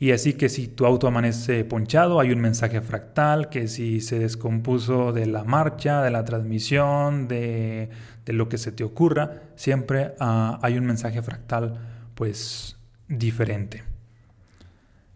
Y 0.00 0.12
así 0.12 0.34
que 0.34 0.48
si 0.48 0.68
tu 0.68 0.86
auto 0.86 1.08
amanece 1.08 1.64
ponchado, 1.64 2.20
hay 2.20 2.30
un 2.30 2.40
mensaje 2.40 2.80
fractal, 2.80 3.48
que 3.48 3.66
si 3.66 4.00
se 4.00 4.20
descompuso 4.20 5.12
de 5.12 5.26
la 5.26 5.42
marcha, 5.42 6.02
de 6.02 6.10
la 6.10 6.24
transmisión, 6.24 7.26
de, 7.26 7.90
lo 8.26 8.48
que 8.48 8.58
se 8.58 8.70
te 8.70 8.84
ocurra, 8.84 9.42
siempre 9.56 10.14
ah, 10.20 10.60
hay 10.62 10.78
un 10.78 10.86
mensaje 10.86 11.20
fractal 11.20 11.78
pues 12.14 12.76
diferente. 13.08 13.82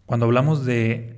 Cuando 0.05 0.25
hablamos 0.25 0.65
de, 0.65 1.15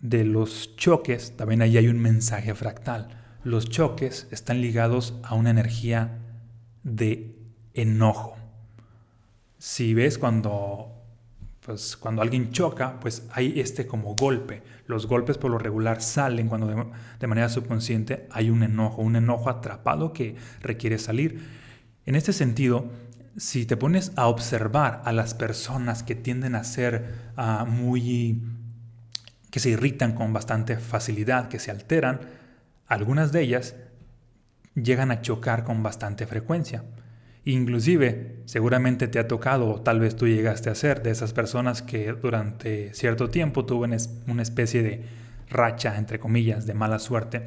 de 0.00 0.24
los 0.24 0.76
choques, 0.76 1.36
también 1.36 1.62
ahí 1.62 1.78
hay 1.78 1.88
un 1.88 1.98
mensaje 1.98 2.54
fractal 2.54 3.19
los 3.42 3.68
choques 3.68 4.28
están 4.30 4.60
ligados 4.60 5.14
a 5.22 5.34
una 5.34 5.50
energía 5.50 6.18
de 6.82 7.36
enojo. 7.74 8.36
Si 9.58 9.94
ves 9.94 10.18
cuando 10.18 11.00
pues 11.60 11.96
cuando 11.96 12.22
alguien 12.22 12.50
choca, 12.52 12.98
pues 13.00 13.24
hay 13.32 13.60
este 13.60 13.86
como 13.86 14.14
golpe. 14.14 14.62
Los 14.86 15.06
golpes 15.06 15.36
por 15.36 15.50
lo 15.50 15.58
regular 15.58 16.00
salen 16.00 16.48
cuando 16.48 16.66
de, 16.66 17.26
manera 17.26 17.48
subconsciente 17.48 18.26
hay 18.30 18.50
un 18.50 18.62
enojo, 18.62 19.02
un 19.02 19.16
enojo 19.16 19.50
atrapado 19.50 20.12
que 20.12 20.36
requiere 20.62 20.98
salir. 20.98 21.46
En 22.06 22.14
este 22.14 22.32
sentido, 22.32 22.90
si 23.36 23.66
te 23.66 23.76
pones 23.76 24.12
a 24.16 24.26
observar 24.26 25.02
a 25.04 25.12
las 25.12 25.34
personas 25.34 26.02
que 26.02 26.14
tienden 26.14 26.54
a 26.54 26.64
ser 26.64 27.14
uh, 27.36 27.66
muy... 27.66 28.42
que 29.50 29.60
se 29.60 29.70
irritan 29.70 30.14
con 30.14 30.32
bastante 30.32 30.76
facilidad, 30.76 31.48
que 31.48 31.58
se 31.58 31.70
alteran, 31.70 32.20
algunas 32.90 33.30
de 33.30 33.40
ellas 33.40 33.76
llegan 34.74 35.12
a 35.12 35.22
chocar 35.22 35.62
con 35.62 35.82
bastante 35.82 36.26
frecuencia. 36.26 36.84
Inclusive, 37.44 38.42
seguramente 38.46 39.06
te 39.06 39.20
ha 39.20 39.28
tocado, 39.28 39.70
o 39.70 39.80
tal 39.80 40.00
vez 40.00 40.16
tú 40.16 40.26
llegaste 40.26 40.70
a 40.70 40.74
ser, 40.74 41.00
de 41.02 41.10
esas 41.10 41.32
personas 41.32 41.82
que 41.82 42.12
durante 42.12 42.92
cierto 42.92 43.30
tiempo 43.30 43.64
tuven 43.64 43.96
una 44.26 44.42
especie 44.42 44.82
de 44.82 45.04
racha, 45.48 45.96
entre 45.96 46.18
comillas, 46.18 46.66
de 46.66 46.74
mala 46.74 46.98
suerte, 46.98 47.46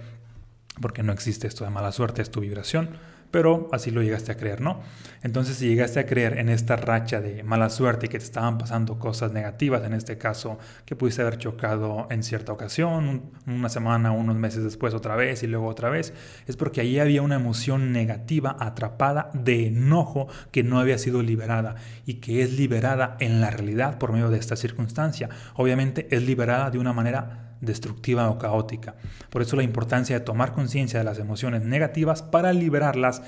porque 0.81 1.03
no 1.03 1.11
existe 1.11 1.45
esto 1.45 1.65
de 1.65 1.71
mala 1.71 1.91
suerte, 1.91 2.21
es 2.21 2.31
tu 2.31 2.39
vibración, 2.39 2.91
pero 3.33 3.67
así 3.71 3.89
lo 3.89 4.03
llegaste 4.03 4.31
a 4.31 4.37
creer, 4.37 4.61
¿no? 4.61 4.81
Entonces, 5.23 5.57
si 5.57 5.67
llegaste 5.67 5.99
a 5.99 6.05
creer 6.05 6.37
en 6.37 6.49
esta 6.49 6.75
racha 6.75 7.19
de 7.19 7.41
mala 7.41 7.71
suerte 7.71 8.07
que 8.07 8.19
te 8.19 8.23
estaban 8.23 8.59
pasando 8.59 8.99
cosas 8.99 9.31
negativas, 9.31 9.83
en 9.85 9.93
este 9.93 10.19
caso, 10.19 10.59
que 10.85 10.95
pudiste 10.95 11.23
haber 11.23 11.39
chocado 11.39 12.05
en 12.11 12.21
cierta 12.21 12.53
ocasión, 12.53 13.31
una 13.47 13.69
semana, 13.69 14.11
unos 14.11 14.35
meses 14.35 14.63
después 14.63 14.93
otra 14.93 15.15
vez 15.15 15.41
y 15.41 15.47
luego 15.47 15.65
otra 15.65 15.89
vez, 15.89 16.13
es 16.45 16.57
porque 16.57 16.81
ahí 16.81 16.99
había 16.99 17.23
una 17.23 17.33
emoción 17.33 17.91
negativa 17.91 18.55
atrapada 18.59 19.31
de 19.33 19.65
enojo 19.65 20.27
que 20.51 20.61
no 20.61 20.79
había 20.79 20.99
sido 20.99 21.23
liberada 21.23 21.73
y 22.05 22.15
que 22.15 22.43
es 22.43 22.53
liberada 22.53 23.17
en 23.19 23.41
la 23.41 23.49
realidad 23.49 23.97
por 23.97 24.11
medio 24.11 24.29
de 24.29 24.37
esta 24.37 24.55
circunstancia. 24.55 25.29
Obviamente 25.55 26.07
es 26.11 26.21
liberada 26.21 26.69
de 26.69 26.77
una 26.77 26.93
manera 26.93 27.42
destructiva 27.63 28.29
o 28.29 28.37
caótica. 28.37 28.95
Por 29.29 29.41
eso 29.41 29.55
la 29.55 29.63
importancia 29.63 30.19
de 30.19 30.25
tomar 30.25 30.53
conciencia 30.53 30.99
de 30.99 31.05
las 31.05 31.19
emociones 31.19 31.63
negativas 31.63 32.21
para 32.21 32.53
liberarlas 32.53 33.21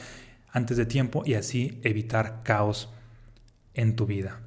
antes 0.52 0.78
de 0.78 0.86
tiempo 0.86 1.24
y 1.26 1.34
así 1.34 1.80
evitar 1.84 2.42
caos 2.44 2.90
en 3.74 3.96
tu 3.96 4.06
vida. 4.06 4.40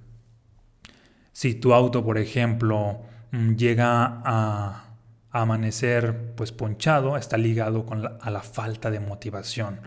Si 1.32 1.54
tu 1.54 1.72
auto, 1.74 2.04
por 2.04 2.18
ejemplo, 2.18 3.02
mm, 3.30 3.54
llega 3.54 4.22
a, 4.24 4.84
amanecer 5.30 6.34
pues 6.34 6.50
ponchado, 6.50 7.16
está 7.16 7.36
ligado 7.36 7.84
con 7.84 8.04
a 8.04 8.30
la 8.30 8.40
falta 8.40 8.90
de 8.90 8.98
motivación. 8.98 9.80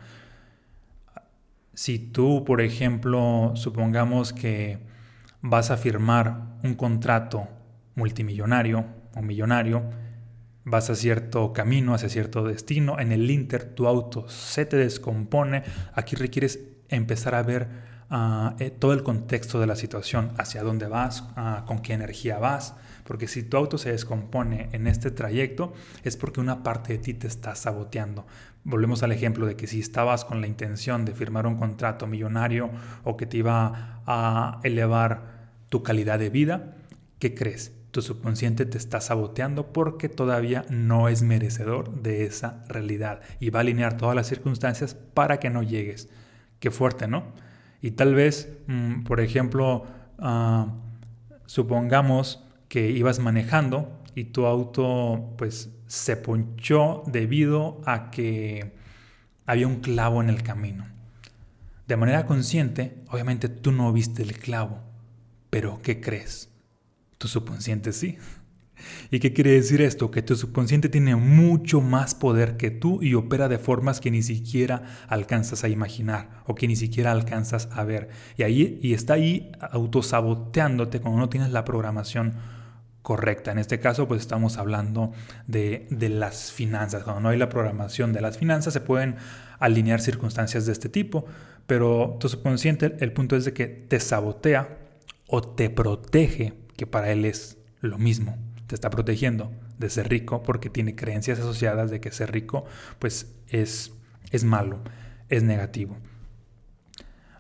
Si 1.74 1.98
tú, 1.98 2.46
por 2.46 2.62
ejemplo, 2.62 3.52
supongamos 3.56 4.34
que 4.34 4.78
vas 5.42 5.72
a 5.72 5.78
firmar 5.78 6.42
un 6.64 6.76
contrato 6.76 7.48
multimillonario, 7.96 8.86
o 9.16 9.22
millonario, 9.22 9.84
vas 10.64 10.90
a 10.90 10.96
cierto 10.96 11.54
camino, 11.54 11.94
hacia 11.94 12.10
cierto 12.10 12.44
destino, 12.44 13.00
en 13.00 13.12
el 13.12 13.30
Inter 13.30 13.64
tu 13.64 13.88
auto 13.88 14.30
se 14.30 14.66
te 14.66 14.78
descompone, 14.78 15.64
aquí 15.94 16.16
requieres 16.16 16.60
empezar 16.90 17.36
a 17.36 17.44
ver 17.44 17.68
ah, 18.10 18.56
eh, 18.60 18.70
todo 18.70 18.94
el 18.94 19.04
contexto 19.04 19.60
de 19.60 19.68
la 19.68 19.76
situación, 19.76 20.32
hacia 20.38 20.64
dónde 20.64 20.88
vas, 20.88 21.24
ah, 21.36 21.64
con 21.66 21.80
qué 21.80 21.94
energía 21.94 22.38
vas, 22.38 22.76
porque 23.04 23.28
si 23.28 23.44
tu 23.44 23.58
auto 23.58 23.78
se 23.78 23.92
descompone 23.92 24.70
en 24.72 24.88
este 24.88 25.12
trayecto 25.12 25.74
es 26.04 26.16
porque 26.18 26.40
una 26.40 26.64
parte 26.64 26.94
de 26.94 27.00
ti 27.00 27.14
te 27.14 27.28
está 27.28 27.56
saboteando. 27.56 28.26
Volvemos 28.64 29.02
al 29.02 29.12
ejemplo 29.12 29.48
de 29.48 29.56
que 29.56 29.66
si 29.66 29.80
estabas 29.80 30.24
con 30.24 30.40
la 30.40 30.48
intención 30.48 31.04
de 31.04 31.14
firmar 31.14 31.48
un 31.48 31.58
contrato 31.58 32.06
millonario 32.06 32.70
o 33.04 33.18
que 33.18 33.26
te 33.26 33.38
iba 33.38 34.02
a 34.06 34.60
elevar 34.64 35.50
tu 35.70 35.82
calidad 35.82 36.20
de 36.20 36.30
vida, 36.30 36.76
¿qué 37.18 37.34
crees? 37.34 37.81
Tu 37.92 38.02
subconsciente 38.02 38.66
te 38.66 38.78
está 38.78 39.02
saboteando 39.02 39.74
porque 39.74 40.10
todavía 40.10 40.66
no 40.70 41.10
es 41.10 41.22
merecedor 41.24 42.02
de 42.02 42.26
esa 42.26 42.64
realidad 42.68 43.22
y 43.40 43.50
va 43.50 43.60
a 43.60 43.62
alinear 43.62 43.98
todas 43.98 44.16
las 44.16 44.28
circunstancias 44.28 44.96
para 44.96 45.40
que 45.40 45.50
no 45.50 45.62
llegues. 45.62 46.10
Qué 46.60 46.72
fuerte, 46.72 47.08
¿no? 47.08 47.26
Y 47.82 47.92
tal 47.92 48.16
vez, 48.16 48.50
mm, 48.68 49.04
por 49.04 49.20
ejemplo, 49.20 49.86
uh, 50.20 50.68
supongamos 51.46 52.46
que 52.70 52.92
ibas 52.92 53.20
manejando 53.20 54.02
y 54.16 54.26
tu 54.26 54.46
auto 54.46 55.34
pues 55.38 55.70
se 55.88 56.16
ponchó 56.16 57.04
debido 57.08 57.82
a 57.86 58.12
que 58.12 58.74
había 59.46 59.68
un 59.68 59.82
clavo 59.82 60.22
en 60.22 60.30
el 60.30 60.44
camino. 60.44 60.86
De 61.88 61.98
manera 61.98 62.26
consciente, 62.26 62.96
obviamente 63.10 63.50
tú 63.50 63.74
no 63.74 63.92
viste 63.92 64.22
el 64.22 64.38
clavo, 64.38 64.80
pero 65.50 65.80
¿qué 65.84 66.00
crees? 66.00 66.51
Tu 67.22 67.28
subconsciente 67.28 67.94
sí. 67.94 68.18
¿Y 69.12 69.20
qué 69.20 69.32
quiere 69.32 69.52
decir 69.52 69.80
esto? 69.80 70.10
Que 70.10 70.24
tu 70.24 70.36
subconsciente 70.36 70.90
tiene 70.90 71.16
mucho 71.16 71.80
más 71.80 72.16
poder 72.16 72.58
que 72.58 72.72
tú 72.72 72.98
y 73.00 73.14
opera 73.14 73.48
de 73.48 73.60
formas 73.60 74.00
que 74.00 74.10
ni 74.10 74.24
siquiera 74.24 74.82
alcanzas 75.08 75.64
a 75.64 75.70
imaginar 75.70 76.42
o 76.48 76.56
que 76.56 76.68
ni 76.68 76.76
siquiera 76.76 77.12
alcanzas 77.12 77.70
a 77.74 77.84
ver. 77.84 78.10
Y, 78.38 78.42
ahí, 78.42 78.80
y 78.82 78.96
está 78.96 79.14
ahí 79.14 79.52
autosaboteándote 79.60 81.00
cuando 81.00 81.20
no 81.20 81.30
tienes 81.30 81.52
la 81.52 81.64
programación 81.64 82.34
correcta. 83.04 83.52
En 83.52 83.60
este 83.60 83.80
caso, 83.80 84.08
pues 84.08 84.22
estamos 84.22 84.58
hablando 84.58 85.12
de, 85.46 85.86
de 85.92 86.10
las 86.10 86.52
finanzas. 86.52 87.04
Cuando 87.04 87.22
no 87.22 87.30
hay 87.30 87.38
la 87.38 87.50
programación 87.50 88.14
de 88.14 88.22
las 88.22 88.40
finanzas, 88.40 88.74
se 88.74 88.82
pueden 88.82 89.18
alinear 89.60 90.02
circunstancias 90.02 90.66
de 90.66 90.72
este 90.72 90.90
tipo, 90.90 91.26
pero 91.68 92.18
tu 92.20 92.30
subconsciente, 92.30 92.96
el 93.00 93.14
punto 93.14 93.36
es 93.36 93.46
de 93.46 93.54
que 93.54 93.68
te 93.68 94.00
sabotea 94.00 94.80
o 95.32 95.42
te 95.42 95.70
protege 95.70 96.54
que 96.82 96.88
para 96.88 97.12
él 97.12 97.26
es 97.26 97.60
lo 97.82 98.00
mismo. 98.00 98.40
Te 98.66 98.74
está 98.74 98.90
protegiendo 98.90 99.52
de 99.78 99.88
ser 99.92 100.10
rico 100.10 100.42
porque 100.42 100.72
tiene 100.72 100.96
creencias 100.96 101.38
asociadas 101.38 101.92
de 101.92 102.00
que 102.00 102.10
ser 102.10 102.32
rico 102.32 102.66
pues 102.98 103.36
es, 103.50 103.94
es 104.32 104.44
malo, 104.44 104.80
es 105.30 105.44
negativo. 105.44 105.96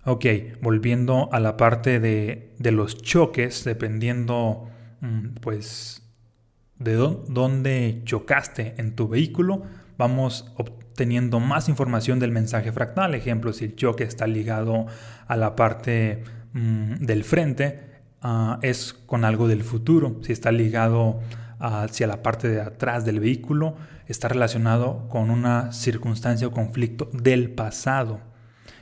Ok, 0.06 0.26
volviendo 0.62 1.28
a 1.34 1.40
la 1.40 1.58
parte 1.58 2.00
de, 2.00 2.54
de 2.60 2.72
los 2.72 3.02
choques, 3.02 3.64
dependiendo 3.64 4.70
mm, 5.00 5.30
pues 5.42 6.04
de 6.78 6.94
dónde 6.94 8.04
chocaste 8.06 8.76
en 8.78 8.96
tu 8.96 9.08
vehículo, 9.08 9.64
vamos 9.98 10.54
obteniendo 10.56 11.40
más 11.40 11.68
información 11.68 12.20
del 12.20 12.32
mensaje 12.32 12.72
fractal. 12.72 13.16
Ejemplo, 13.16 13.54
si 13.54 13.66
el 13.66 13.76
choque 13.76 14.04
está 14.04 14.28
ligado 14.28 14.86
a 15.26 15.36
la 15.36 15.56
parte 15.56 16.24
mm, 16.54 16.98
del 16.98 17.24
frente, 17.24 17.91
Ah, 18.22 18.60
es 18.62 18.94
con 18.94 19.26
algo 19.26 19.48
del 19.48 19.64
futuro, 19.64 20.18
si 20.22 20.32
está 20.32 20.52
ligado 20.52 21.20
hacia 21.60 22.06
la 22.06 22.22
parte 22.22 22.48
de 22.48 22.62
atrás 22.62 23.04
del 23.04 23.20
vehículo, 23.20 23.76
está 24.08 24.28
relacionado 24.28 25.08
con 25.10 25.32
una 25.32 25.72
circunstancia 25.72 26.48
o 26.48 26.52
conflicto 26.52 27.10
del 27.14 27.50
pasado. 27.52 28.20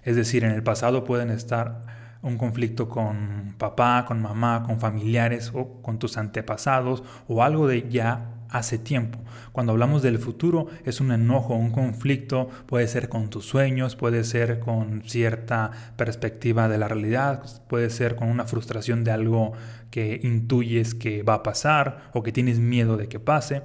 Es 0.04 0.18
decir, 0.18 0.44
en 0.44 0.52
el 0.52 0.64
pasado 0.64 1.06
pueden 1.06 1.30
estar 1.30 1.84
un 2.22 2.38
conflicto 2.38 2.90
con 2.90 3.56
papá, 3.58 4.06
con 4.06 4.22
mamá, 4.22 4.64
con 4.64 4.82
familiares 4.82 5.52
o 5.54 5.82
con 5.82 6.00
tus 6.00 6.18
antepasados 6.18 7.04
o 7.30 7.42
algo 7.42 7.68
de 7.68 7.90
ya 7.90 8.39
hace 8.50 8.78
tiempo. 8.78 9.20
Cuando 9.52 9.72
hablamos 9.72 10.02
del 10.02 10.18
futuro 10.18 10.68
es 10.86 11.00
un 11.00 11.12
enojo, 11.12 11.56
un 11.56 11.72
conflicto, 11.72 12.50
puede 12.66 12.88
ser 12.88 13.10
con 13.10 13.30
tus 13.30 13.46
sueños, 13.46 13.96
puede 13.96 14.24
ser 14.24 14.60
con 14.60 15.04
cierta 15.06 15.72
perspectiva 15.96 16.68
de 16.68 16.78
la 16.78 16.88
realidad, 16.88 17.44
puede 17.68 17.90
ser 17.90 18.16
con 18.16 18.30
una 18.30 18.46
frustración 18.46 19.04
de 19.04 19.12
algo 19.12 19.54
que 19.92 20.20
intuyes 20.24 20.96
que 20.96 21.24
va 21.24 21.36
a 21.36 21.44
pasar 21.44 22.10
o 22.14 22.24
que 22.24 22.32
tienes 22.32 22.60
miedo 22.60 22.98
de 22.98 23.08
que 23.08 23.20
pase. 23.20 23.64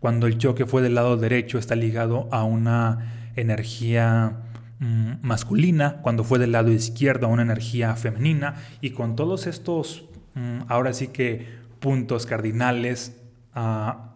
Cuando 0.00 0.26
el 0.26 0.38
choque 0.38 0.66
fue 0.66 0.82
del 0.82 0.94
lado 0.94 1.16
derecho 1.16 1.58
está 1.58 1.74
ligado 1.74 2.28
a 2.30 2.44
una 2.44 3.30
energía 3.36 4.38
mm, 4.78 5.14
masculina, 5.22 6.00
cuando 6.02 6.24
fue 6.24 6.38
del 6.38 6.52
lado 6.52 6.70
izquierdo 6.70 7.26
a 7.26 7.30
una 7.30 7.42
energía 7.42 7.94
femenina 7.96 8.54
y 8.80 8.90
con 8.90 9.16
todos 9.16 9.46
estos, 9.46 10.06
mm, 10.34 10.60
ahora 10.68 10.92
sí 10.92 11.08
que 11.08 11.46
puntos 11.80 12.26
cardinales 12.26 13.16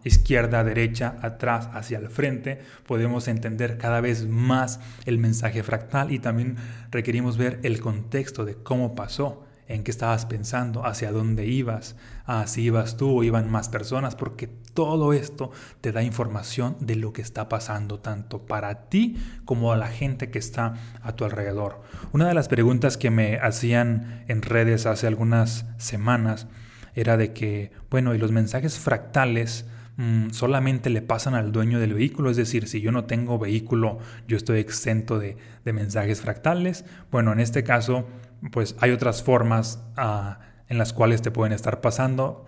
izquierda, 0.03 0.63
derecha, 0.63 1.15
atrás, 1.21 1.69
hacia 1.73 1.97
el 1.97 2.09
frente, 2.09 2.59
podemos 2.85 3.27
entender 3.27 3.77
cada 3.77 3.99
vez 3.99 4.27
más 4.27 4.79
el 5.05 5.17
mensaje 5.17 5.63
fractal 5.63 6.11
y 6.11 6.19
también 6.19 6.57
requerimos 6.91 7.37
ver 7.37 7.59
el 7.63 7.81
contexto 7.81 8.45
de 8.45 8.55
cómo 8.55 8.93
pasó, 8.93 9.45
en 9.67 9.83
qué 9.83 9.91
estabas 9.91 10.25
pensando, 10.25 10.85
hacia 10.85 11.11
dónde 11.11 11.47
ibas, 11.47 11.95
a 12.25 12.45
si 12.45 12.63
ibas 12.63 12.97
tú 12.97 13.19
o 13.19 13.23
iban 13.23 13.49
más 13.49 13.69
personas, 13.69 14.15
porque 14.15 14.47
todo 14.73 15.13
esto 15.13 15.51
te 15.79 15.91
da 15.91 16.03
información 16.03 16.75
de 16.79 16.95
lo 16.95 17.13
que 17.13 17.21
está 17.21 17.49
pasando 17.49 17.99
tanto 17.99 18.45
para 18.45 18.89
ti 18.89 19.15
como 19.45 19.71
a 19.71 19.77
la 19.77 19.87
gente 19.87 20.29
que 20.29 20.39
está 20.39 20.75
a 21.01 21.13
tu 21.15 21.25
alrededor. 21.25 21.81
Una 22.11 22.27
de 22.27 22.33
las 22.33 22.47
preguntas 22.47 22.97
que 22.97 23.09
me 23.09 23.37
hacían 23.37 24.23
en 24.27 24.41
redes 24.41 24.85
hace 24.85 25.07
algunas 25.07 25.65
semanas 25.77 26.47
era 26.95 27.17
de 27.17 27.33
que, 27.33 27.71
bueno, 27.89 28.13
y 28.13 28.17
los 28.17 28.31
mensajes 28.31 28.79
fractales 28.79 29.65
mm, 29.97 30.29
solamente 30.31 30.89
le 30.89 31.01
pasan 31.01 31.35
al 31.35 31.51
dueño 31.51 31.79
del 31.79 31.93
vehículo, 31.93 32.29
es 32.29 32.37
decir, 32.37 32.67
si 32.67 32.81
yo 32.81 32.91
no 32.91 33.05
tengo 33.05 33.39
vehículo, 33.39 33.99
yo 34.27 34.37
estoy 34.37 34.59
exento 34.59 35.19
de, 35.19 35.37
mensajes 35.65 36.21
fractales. 36.21 36.85
Bueno, 37.11 37.31
en 37.31 37.39
este 37.39 37.63
caso, 37.63 38.07
pues 38.51 38.75
hay 38.79 38.91
otras 38.91 39.23
formas 39.23 39.83
ah, 39.97 40.39
en 40.67 40.77
las 40.77 40.93
cuales 40.93 41.21
te 41.21 41.31
pueden 41.31 41.53
estar 41.53 41.81
pasando 41.81 42.45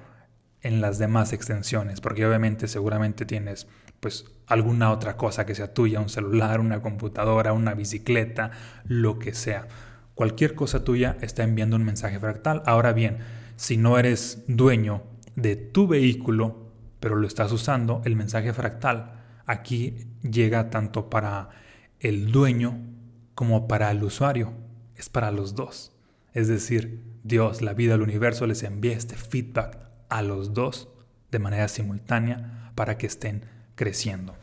en 0.61 0.79
las 0.79 0.97
demás 0.97 1.33
extensiones, 1.33 2.01
porque 2.01 2.25
obviamente 2.25 2.67
seguramente 2.67 3.25
tienes 3.25 3.67
pues 3.99 4.25
alguna 4.47 4.91
otra 4.91 5.17
cosa 5.17 5.45
que 5.45 5.55
sea 5.55 5.73
tuya, 5.73 5.99
un 5.99 6.09
celular, 6.09 6.59
una 6.59 6.81
computadora, 6.81 7.53
una 7.53 7.73
bicicleta, 7.73 8.51
lo 8.85 9.19
que 9.19 9.33
sea. 9.33 9.67
Cualquier 10.15 10.55
cosa 10.55 10.83
tuya 10.83 11.17
está 11.21 11.43
enviando 11.43 11.75
un 11.75 11.83
mensaje 11.83 12.19
fractal. 12.19 12.63
Ahora 12.65 12.93
bien, 12.93 13.19
si 13.55 13.77
no 13.77 13.97
eres 13.97 14.43
dueño 14.47 15.03
de 15.35 15.55
tu 15.55 15.87
vehículo, 15.87 16.71
pero 16.99 17.15
lo 17.15 17.27
estás 17.27 17.51
usando, 17.51 18.01
el 18.05 18.15
mensaje 18.15 18.53
fractal 18.53 19.23
aquí 19.45 20.07
llega 20.21 20.69
tanto 20.69 21.09
para 21.09 21.49
el 21.99 22.31
dueño 22.31 22.79
como 23.35 23.67
para 23.67 23.91
el 23.91 24.03
usuario. 24.03 24.53
Es 24.95 25.09
para 25.09 25.31
los 25.31 25.55
dos. 25.55 25.91
Es 26.33 26.47
decir, 26.47 27.03
Dios, 27.23 27.61
la 27.61 27.73
vida, 27.73 27.95
el 27.95 28.01
universo 28.01 28.47
les 28.47 28.63
envía 28.63 28.95
este 28.95 29.15
feedback 29.15 29.77
a 30.09 30.21
los 30.21 30.53
dos 30.53 30.89
de 31.31 31.39
manera 31.39 31.67
simultánea 31.67 32.71
para 32.75 32.97
que 32.97 33.07
estén 33.07 33.45
creciendo. 33.75 34.35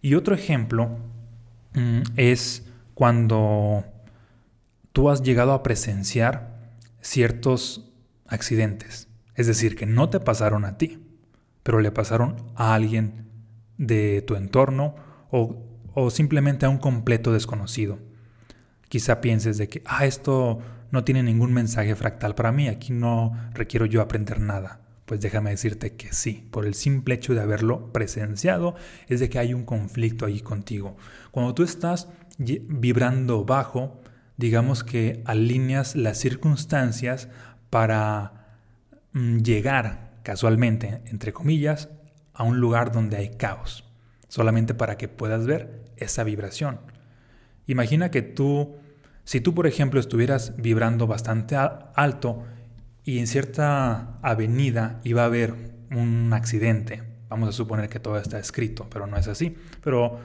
Y 0.00 0.14
otro 0.14 0.34
ejemplo 0.34 0.98
mm, 1.74 2.02
es 2.16 2.66
cuando 2.94 3.84
tú 4.92 5.10
has 5.10 5.22
llegado 5.22 5.52
a 5.52 5.62
presenciar 5.62 6.56
ciertos 7.00 7.92
accidentes. 8.28 9.08
Es 9.34 9.46
decir, 9.46 9.76
que 9.76 9.86
no 9.86 10.08
te 10.08 10.20
pasaron 10.20 10.64
a 10.64 10.78
ti, 10.78 11.02
pero 11.62 11.80
le 11.80 11.90
pasaron 11.90 12.36
a 12.54 12.74
alguien 12.74 13.26
de 13.76 14.22
tu 14.22 14.36
entorno 14.36 14.94
o, 15.30 15.62
o 15.94 16.10
simplemente 16.10 16.66
a 16.66 16.68
un 16.70 16.78
completo 16.78 17.32
desconocido. 17.32 17.98
Quizá 18.88 19.20
pienses 19.20 19.58
de 19.58 19.68
que, 19.68 19.82
ah, 19.84 20.06
esto 20.06 20.60
no 20.90 21.04
tiene 21.04 21.22
ningún 21.22 21.52
mensaje 21.52 21.94
fractal 21.94 22.34
para 22.34 22.52
mí, 22.52 22.68
aquí 22.68 22.92
no 22.92 23.36
requiero 23.52 23.86
yo 23.86 24.00
aprender 24.00 24.40
nada. 24.40 24.80
Pues 25.04 25.20
déjame 25.20 25.50
decirte 25.50 25.94
que 25.94 26.12
sí, 26.12 26.48
por 26.50 26.66
el 26.66 26.74
simple 26.74 27.14
hecho 27.14 27.34
de 27.34 27.40
haberlo 27.40 27.92
presenciado, 27.92 28.74
es 29.06 29.20
de 29.20 29.28
que 29.28 29.38
hay 29.38 29.54
un 29.54 29.64
conflicto 29.64 30.26
ahí 30.26 30.40
contigo. 30.40 30.96
Cuando 31.30 31.54
tú 31.54 31.62
estás 31.62 32.08
vibrando 32.38 33.44
bajo, 33.44 34.00
digamos 34.36 34.82
que 34.82 35.22
alineas 35.24 35.94
las 35.94 36.18
circunstancias 36.18 37.28
para 37.70 38.58
mm, 39.12 39.38
llegar 39.38 40.18
casualmente, 40.22 41.00
entre 41.06 41.32
comillas, 41.32 41.88
a 42.34 42.42
un 42.42 42.60
lugar 42.60 42.92
donde 42.92 43.16
hay 43.16 43.30
caos, 43.36 43.84
solamente 44.28 44.74
para 44.74 44.96
que 44.96 45.08
puedas 45.08 45.46
ver 45.46 45.84
esa 45.96 46.24
vibración. 46.24 46.80
Imagina 47.66 48.10
que 48.10 48.22
tú, 48.22 48.76
si 49.24 49.40
tú 49.40 49.54
por 49.54 49.66
ejemplo 49.66 50.00
estuvieras 50.00 50.54
vibrando 50.56 51.06
bastante 51.06 51.56
alto, 51.56 52.44
y 53.06 53.20
en 53.20 53.28
cierta 53.28 54.18
avenida 54.20 55.00
iba 55.04 55.22
a 55.22 55.26
haber 55.26 55.54
un 55.92 56.32
accidente. 56.32 57.04
Vamos 57.28 57.48
a 57.48 57.52
suponer 57.52 57.88
que 57.88 58.00
todo 58.00 58.18
está 58.18 58.38
escrito, 58.40 58.88
pero 58.90 59.06
no 59.06 59.16
es 59.16 59.28
así. 59.28 59.56
Pero 59.82 60.18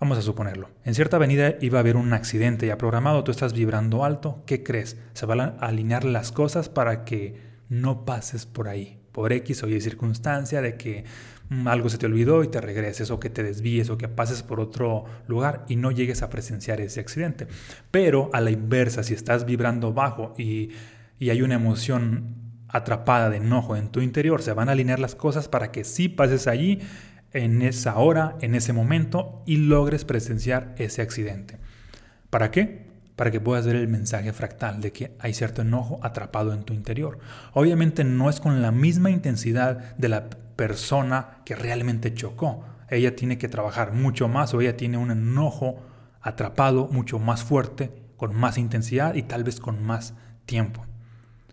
vamos 0.00 0.18
a 0.18 0.22
suponerlo. 0.22 0.70
En 0.84 0.94
cierta 0.94 1.16
avenida 1.16 1.54
iba 1.60 1.78
a 1.78 1.80
haber 1.80 1.96
un 1.96 2.12
accidente 2.12 2.66
ya 2.66 2.78
programado, 2.78 3.24
tú 3.24 3.30
estás 3.30 3.52
vibrando 3.52 4.04
alto. 4.04 4.42
¿Qué 4.46 4.62
crees? 4.62 4.96
Se 5.14 5.26
van 5.26 5.40
a 5.40 5.48
alinear 5.60 6.04
las 6.04 6.32
cosas 6.32 6.68
para 6.68 7.04
que 7.04 7.40
no 7.68 8.04
pases 8.04 8.46
por 8.46 8.68
ahí, 8.68 9.00
por 9.12 9.32
X 9.32 9.62
o 9.62 9.68
Y 9.68 9.80
circunstancia 9.80 10.62
de 10.62 10.76
que 10.76 11.04
mm, 11.50 11.68
algo 11.68 11.88
se 11.88 11.98
te 11.98 12.06
olvidó 12.06 12.42
y 12.42 12.48
te 12.48 12.60
regreses 12.60 13.10
o 13.10 13.20
que 13.20 13.30
te 13.30 13.42
desvíes 13.42 13.90
o 13.90 13.98
que 13.98 14.08
pases 14.08 14.42
por 14.42 14.60
otro 14.60 15.04
lugar 15.26 15.64
y 15.68 15.76
no 15.76 15.90
llegues 15.90 16.22
a 16.22 16.30
presenciar 16.30 16.80
ese 16.80 17.00
accidente. 17.00 17.46
Pero 17.90 18.30
a 18.32 18.40
la 18.40 18.50
inversa, 18.50 19.02
si 19.02 19.14
estás 19.14 19.44
vibrando 19.44 19.92
bajo 19.92 20.34
y 20.38 20.70
y 21.18 21.30
hay 21.30 21.42
una 21.42 21.54
emoción 21.54 22.36
atrapada 22.68 23.30
de 23.30 23.38
enojo 23.38 23.76
en 23.76 23.88
tu 23.88 24.00
interior, 24.00 24.42
se 24.42 24.52
van 24.52 24.68
a 24.68 24.72
alinear 24.72 24.98
las 24.98 25.14
cosas 25.14 25.48
para 25.48 25.72
que 25.72 25.84
sí 25.84 26.08
pases 26.08 26.46
allí 26.46 26.80
en 27.32 27.62
esa 27.62 27.96
hora, 27.96 28.36
en 28.40 28.54
ese 28.54 28.72
momento 28.72 29.42
y 29.46 29.56
logres 29.56 30.04
presenciar 30.04 30.74
ese 30.78 31.02
accidente. 31.02 31.58
¿Para 32.30 32.50
qué? 32.50 32.88
Para 33.16 33.30
que 33.30 33.40
puedas 33.40 33.66
ver 33.66 33.76
el 33.76 33.88
mensaje 33.88 34.32
fractal 34.32 34.80
de 34.80 34.92
que 34.92 35.16
hay 35.18 35.34
cierto 35.34 35.62
enojo 35.62 35.98
atrapado 36.02 36.52
en 36.52 36.64
tu 36.64 36.72
interior. 36.72 37.18
Obviamente 37.52 38.04
no 38.04 38.30
es 38.30 38.40
con 38.40 38.62
la 38.62 38.72
misma 38.72 39.10
intensidad 39.10 39.96
de 39.96 40.08
la 40.08 40.30
persona 40.30 41.38
que 41.44 41.56
realmente 41.56 42.14
chocó. 42.14 42.64
Ella 42.90 43.16
tiene 43.16 43.38
que 43.38 43.48
trabajar 43.48 43.92
mucho 43.92 44.28
más 44.28 44.54
o 44.54 44.60
ella 44.60 44.76
tiene 44.76 44.98
un 44.98 45.10
enojo 45.10 45.82
atrapado 46.20 46.88
mucho 46.90 47.18
más 47.18 47.44
fuerte, 47.44 47.92
con 48.16 48.34
más 48.34 48.58
intensidad 48.58 49.14
y 49.14 49.22
tal 49.22 49.44
vez 49.44 49.60
con 49.60 49.82
más 49.82 50.14
tiempo. 50.46 50.84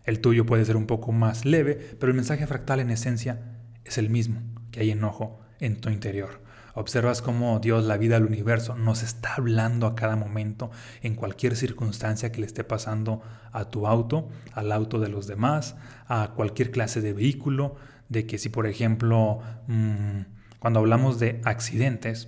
El 0.05 0.21
tuyo 0.21 0.45
puede 0.45 0.65
ser 0.65 0.77
un 0.77 0.85
poco 0.85 1.11
más 1.11 1.45
leve, 1.45 1.75
pero 1.99 2.11
el 2.11 2.15
mensaje 2.15 2.47
fractal 2.47 2.79
en 2.79 2.91
esencia 2.91 3.41
es 3.83 3.97
el 3.97 4.09
mismo, 4.09 4.41
que 4.71 4.81
hay 4.81 4.91
enojo 4.91 5.44
en 5.59 5.79
tu 5.81 5.89
interior. 5.89 6.41
Observas 6.73 7.21
cómo 7.21 7.59
Dios, 7.59 7.85
la 7.85 7.97
vida, 7.97 8.17
el 8.17 8.25
universo 8.25 8.75
nos 8.75 9.01
está 9.01 9.35
hablando 9.35 9.87
a 9.87 9.95
cada 9.95 10.15
momento, 10.17 10.71
en 11.01 11.15
cualquier 11.15 11.55
circunstancia 11.55 12.31
que 12.31 12.41
le 12.41 12.47
esté 12.47 12.63
pasando 12.63 13.21
a 13.53 13.69
tu 13.69 13.87
auto, 13.87 14.27
al 14.53 14.71
auto 14.71 14.99
de 14.99 15.07
los 15.07 15.25
demás, 15.25 15.75
a 16.07 16.33
cualquier 16.35 16.71
clase 16.71 16.99
de 16.99 17.13
vehículo, 17.13 17.75
de 18.09 18.27
que 18.27 18.37
si 18.37 18.49
por 18.49 18.67
ejemplo, 18.67 19.39
mm, 19.67 20.21
cuando 20.59 20.79
hablamos 20.79 21.19
de 21.19 21.41
accidentes 21.45 22.27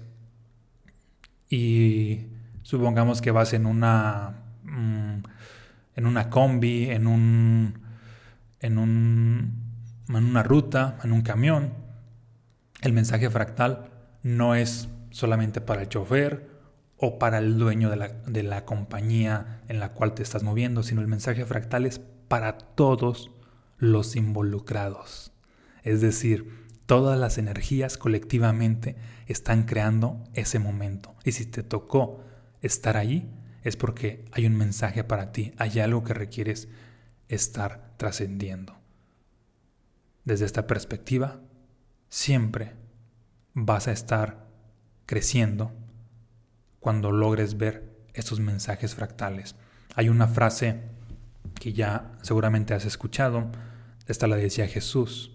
y 1.49 2.27
supongamos 2.63 3.21
que 3.21 3.31
vas 3.31 3.53
en 3.53 3.65
una... 3.65 4.43
Mm, 4.63 5.23
en 5.95 6.05
una 6.05 6.29
combi, 6.29 6.91
en 6.91 7.07
un, 7.07 7.81
en 8.59 8.77
un 8.77 9.67
en 10.09 10.25
una 10.25 10.43
ruta, 10.43 10.97
en 11.03 11.11
un 11.11 11.21
camión. 11.21 11.73
El 12.81 12.93
mensaje 12.93 13.29
fractal 13.29 13.89
no 14.23 14.55
es 14.55 14.89
solamente 15.09 15.61
para 15.61 15.81
el 15.81 15.89
chofer 15.89 16.49
o 16.97 17.19
para 17.19 17.37
el 17.39 17.57
dueño 17.57 17.89
de 17.89 17.95
la, 17.95 18.07
de 18.07 18.43
la 18.43 18.65
compañía 18.65 19.61
en 19.67 19.79
la 19.79 19.93
cual 19.93 20.13
te 20.13 20.23
estás 20.23 20.43
moviendo, 20.43 20.83
sino 20.83 21.01
el 21.01 21.07
mensaje 21.07 21.45
fractal 21.45 21.85
es 21.85 21.99
para 22.27 22.57
todos 22.57 23.31
los 23.77 24.15
involucrados. 24.15 25.31
Es 25.83 26.01
decir, 26.01 26.67
todas 26.85 27.19
las 27.19 27.37
energías 27.37 27.97
colectivamente 27.97 28.95
están 29.27 29.63
creando 29.63 30.23
ese 30.33 30.59
momento. 30.59 31.15
Y 31.23 31.33
si 31.33 31.45
te 31.45 31.63
tocó 31.63 32.23
estar 32.61 32.97
allí, 32.97 33.29
es 33.63 33.75
porque 33.75 34.25
hay 34.31 34.45
un 34.45 34.57
mensaje 34.57 35.03
para 35.03 35.31
ti, 35.31 35.53
hay 35.57 35.79
algo 35.79 36.03
que 36.03 36.13
requieres 36.13 36.69
estar 37.27 37.93
trascendiendo. 37.97 38.77
Desde 40.23 40.45
esta 40.45 40.67
perspectiva, 40.67 41.41
siempre 42.09 42.73
vas 43.53 43.87
a 43.87 43.91
estar 43.91 44.47
creciendo 45.05 45.71
cuando 46.79 47.11
logres 47.11 47.57
ver 47.57 47.97
estos 48.13 48.39
mensajes 48.39 48.95
fractales. 48.95 49.55
Hay 49.95 50.09
una 50.09 50.27
frase 50.27 50.83
que 51.59 51.73
ya 51.73 52.11
seguramente 52.21 52.73
has 52.73 52.85
escuchado, 52.85 53.49
esta 54.07 54.27
la 54.27 54.35
decía 54.35 54.67
Jesús, 54.67 55.31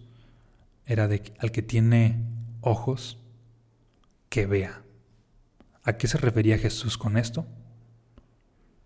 era 0.87 1.09
de 1.09 1.33
al 1.39 1.53
que 1.53 1.63
tiene 1.63 2.25
ojos, 2.61 3.19
que 4.29 4.47
vea. 4.47 4.83
¿A 5.85 5.95
qué 5.95 6.07
se 6.07 6.19
refería 6.19 6.59
Jesús 6.59 6.97
con 6.97 7.17
esto? 7.17 7.47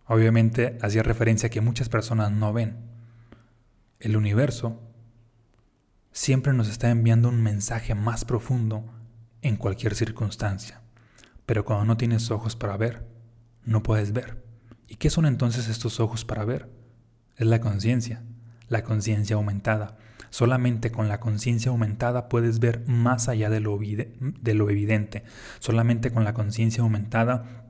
Obviamente 0.06 0.78
hacía 0.82 1.02
referencia 1.02 1.48
a 1.48 1.50
que 1.50 1.60
muchas 1.60 1.88
personas 1.88 2.30
no 2.30 2.52
ven. 2.52 2.76
El 4.00 4.16
universo 4.16 4.80
siempre 6.16 6.54
nos 6.54 6.70
está 6.70 6.88
enviando 6.88 7.28
un 7.28 7.42
mensaje 7.42 7.94
más 7.94 8.24
profundo 8.24 8.86
en 9.42 9.56
cualquier 9.56 9.94
circunstancia. 9.94 10.80
Pero 11.44 11.66
cuando 11.66 11.84
no 11.84 11.98
tienes 11.98 12.30
ojos 12.30 12.56
para 12.56 12.78
ver, 12.78 13.06
no 13.66 13.82
puedes 13.82 14.14
ver. 14.14 14.42
¿Y 14.88 14.96
qué 14.96 15.10
son 15.10 15.26
entonces 15.26 15.68
estos 15.68 16.00
ojos 16.00 16.24
para 16.24 16.46
ver? 16.46 16.70
Es 17.36 17.46
la 17.46 17.60
conciencia, 17.60 18.22
la 18.68 18.82
conciencia 18.82 19.36
aumentada. 19.36 19.98
Solamente 20.30 20.90
con 20.90 21.08
la 21.08 21.20
conciencia 21.20 21.70
aumentada 21.70 22.30
puedes 22.30 22.60
ver 22.60 22.82
más 22.86 23.28
allá 23.28 23.50
de 23.50 23.60
lo, 23.60 23.78
de 23.78 24.54
lo 24.54 24.70
evidente. 24.70 25.22
Solamente 25.58 26.10
con 26.10 26.24
la 26.24 26.32
conciencia 26.32 26.82
aumentada 26.82 27.65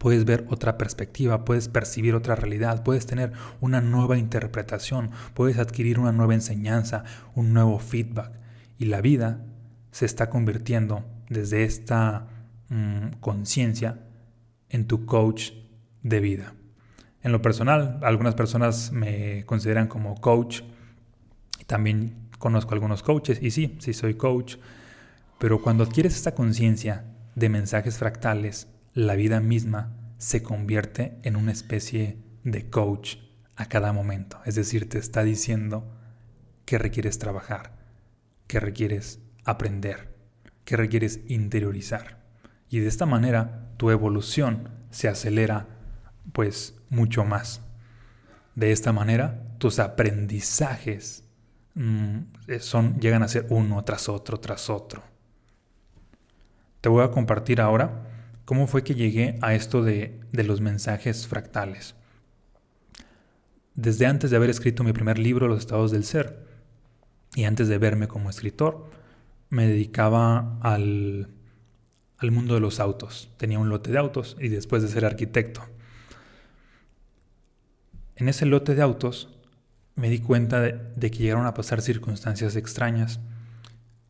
puedes 0.00 0.24
ver 0.24 0.46
otra 0.48 0.78
perspectiva, 0.78 1.44
puedes 1.44 1.68
percibir 1.68 2.14
otra 2.14 2.34
realidad, 2.34 2.82
puedes 2.82 3.04
tener 3.04 3.32
una 3.60 3.82
nueva 3.82 4.16
interpretación, 4.16 5.10
puedes 5.34 5.58
adquirir 5.58 5.98
una 5.98 6.10
nueva 6.10 6.32
enseñanza, 6.32 7.04
un 7.34 7.52
nuevo 7.52 7.78
feedback. 7.78 8.32
Y 8.78 8.86
la 8.86 9.02
vida 9.02 9.44
se 9.90 10.06
está 10.06 10.30
convirtiendo 10.30 11.04
desde 11.28 11.64
esta 11.64 12.28
mm, 12.70 13.18
conciencia 13.20 13.98
en 14.70 14.86
tu 14.86 15.04
coach 15.04 15.50
de 16.02 16.20
vida. 16.20 16.54
En 17.22 17.30
lo 17.30 17.42
personal, 17.42 18.00
algunas 18.02 18.34
personas 18.34 18.92
me 18.92 19.44
consideran 19.44 19.86
como 19.86 20.18
coach. 20.18 20.62
También 21.66 22.30
conozco 22.38 22.72
algunos 22.72 23.02
coaches 23.02 23.38
y 23.42 23.50
sí, 23.50 23.76
sí 23.80 23.92
soy 23.92 24.14
coach. 24.14 24.56
Pero 25.38 25.60
cuando 25.60 25.84
adquieres 25.84 26.16
esta 26.16 26.34
conciencia 26.34 27.04
de 27.34 27.50
mensajes 27.50 27.98
fractales, 27.98 28.66
la 28.94 29.14
vida 29.14 29.40
misma 29.40 29.96
se 30.18 30.42
convierte 30.42 31.18
en 31.22 31.36
una 31.36 31.52
especie 31.52 32.18
de 32.44 32.68
coach 32.68 33.16
a 33.56 33.66
cada 33.66 33.92
momento. 33.92 34.40
Es 34.44 34.54
decir, 34.54 34.88
te 34.88 34.98
está 34.98 35.22
diciendo 35.22 35.90
qué 36.64 36.78
requieres 36.78 37.18
trabajar, 37.18 37.72
qué 38.46 38.60
requieres 38.60 39.20
aprender, 39.44 40.14
qué 40.64 40.76
requieres 40.76 41.20
interiorizar. 41.28 42.20
Y 42.68 42.80
de 42.80 42.88
esta 42.88 43.06
manera 43.06 43.70
tu 43.76 43.90
evolución 43.90 44.68
se 44.90 45.08
acelera 45.08 45.68
pues 46.32 46.76
mucho 46.88 47.24
más. 47.24 47.62
De 48.54 48.72
esta 48.72 48.92
manera 48.92 49.42
tus 49.58 49.78
aprendizajes 49.78 51.24
mm, 51.74 52.18
son, 52.60 52.98
llegan 53.00 53.22
a 53.22 53.28
ser 53.28 53.46
uno 53.50 53.82
tras 53.84 54.08
otro, 54.08 54.40
tras 54.40 54.68
otro. 54.70 55.02
Te 56.80 56.88
voy 56.88 57.04
a 57.04 57.10
compartir 57.10 57.60
ahora 57.60 58.09
cómo 58.50 58.66
fue 58.66 58.82
que 58.82 58.96
llegué 58.96 59.38
a 59.42 59.54
esto 59.54 59.80
de, 59.80 60.18
los 60.32 60.60
mensajes 60.60 61.28
fractales. 61.28 61.94
Desde 63.76 64.06
antes 64.06 64.32
de 64.32 64.36
haber 64.36 64.50
escrito 64.50 64.82
mi 64.82 64.92
primer 64.92 65.20
libro, 65.20 65.46
Los 65.46 65.60
estados 65.60 65.92
del 65.92 66.02
ser, 66.02 66.48
y 67.36 67.44
antes 67.44 67.68
de 67.68 67.78
verme 67.78 68.08
como 68.08 68.28
escritor, 68.28 68.90
me 69.50 69.68
dedicaba 69.68 70.58
al, 70.62 71.28
al 72.18 72.30
mundo 72.32 72.54
de 72.54 72.60
los 72.60 72.80
autos. 72.80 73.30
Tenía 73.36 73.60
un 73.60 73.68
lote 73.68 73.92
de 73.92 73.98
autos 73.98 74.36
y 74.40 74.48
después 74.48 74.82
de 74.82 74.88
ser 74.88 75.04
arquitecto. 75.04 75.62
En 78.16 78.28
ese 78.28 78.46
lote 78.46 78.74
de 78.74 78.82
autos 78.82 79.28
me 79.94 80.10
di 80.10 80.18
cuenta 80.18 80.60
de, 80.60 80.72
de, 80.96 81.10
que 81.12 81.18
llegaron 81.18 81.46
a 81.46 81.54
pasar 81.54 81.82
circunstancias 81.82 82.56
extrañas. 82.56 83.20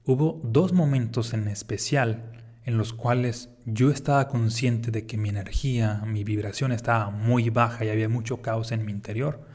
Hubo 0.06 0.40
dos 0.42 0.72
momentos 0.72 1.34
en 1.34 1.46
especial 1.46 2.39
en 2.64 2.76
los 2.76 2.92
cuales 2.92 3.48
yo 3.64 3.90
estaba 3.90 4.28
consciente 4.28 4.90
de 4.90 5.06
que 5.06 5.16
mi 5.16 5.28
energía, 5.28 6.02
mi 6.06 6.24
vibración 6.24 6.72
estaba 6.72 7.10
muy 7.10 7.50
baja 7.50 7.84
y 7.84 7.88
había 7.88 8.08
mucho 8.08 8.42
caos 8.42 8.72
en 8.72 8.84
mi 8.84 8.92
interior. 8.92 9.46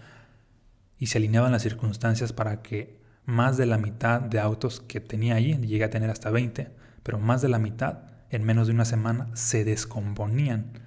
Y 0.98 1.08
se 1.08 1.18
alineaban 1.18 1.52
las 1.52 1.64
circunstancias 1.64 2.34
para 2.34 2.62
que 2.62 3.00
más 3.26 3.58
de 3.58 3.66
la 3.66 3.78
mitad 3.78 4.22
de 4.22 4.40
autos 4.40 4.80
que 4.80 5.00
tenía 5.00 5.36
allí, 5.36 5.56
llegué 5.58 5.84
a 5.84 5.90
tener 5.90 6.10
hasta 6.10 6.30
20, 6.30 6.70
pero 7.04 7.20
más 7.20 7.42
de 7.42 7.50
la 7.50 7.60
mitad 7.60 8.00
en 8.30 8.44
menos 8.44 8.68
de 8.68 8.74
una 8.74 8.86
semana 8.86 9.28
se 9.34 9.64
descomponían. 9.64 10.80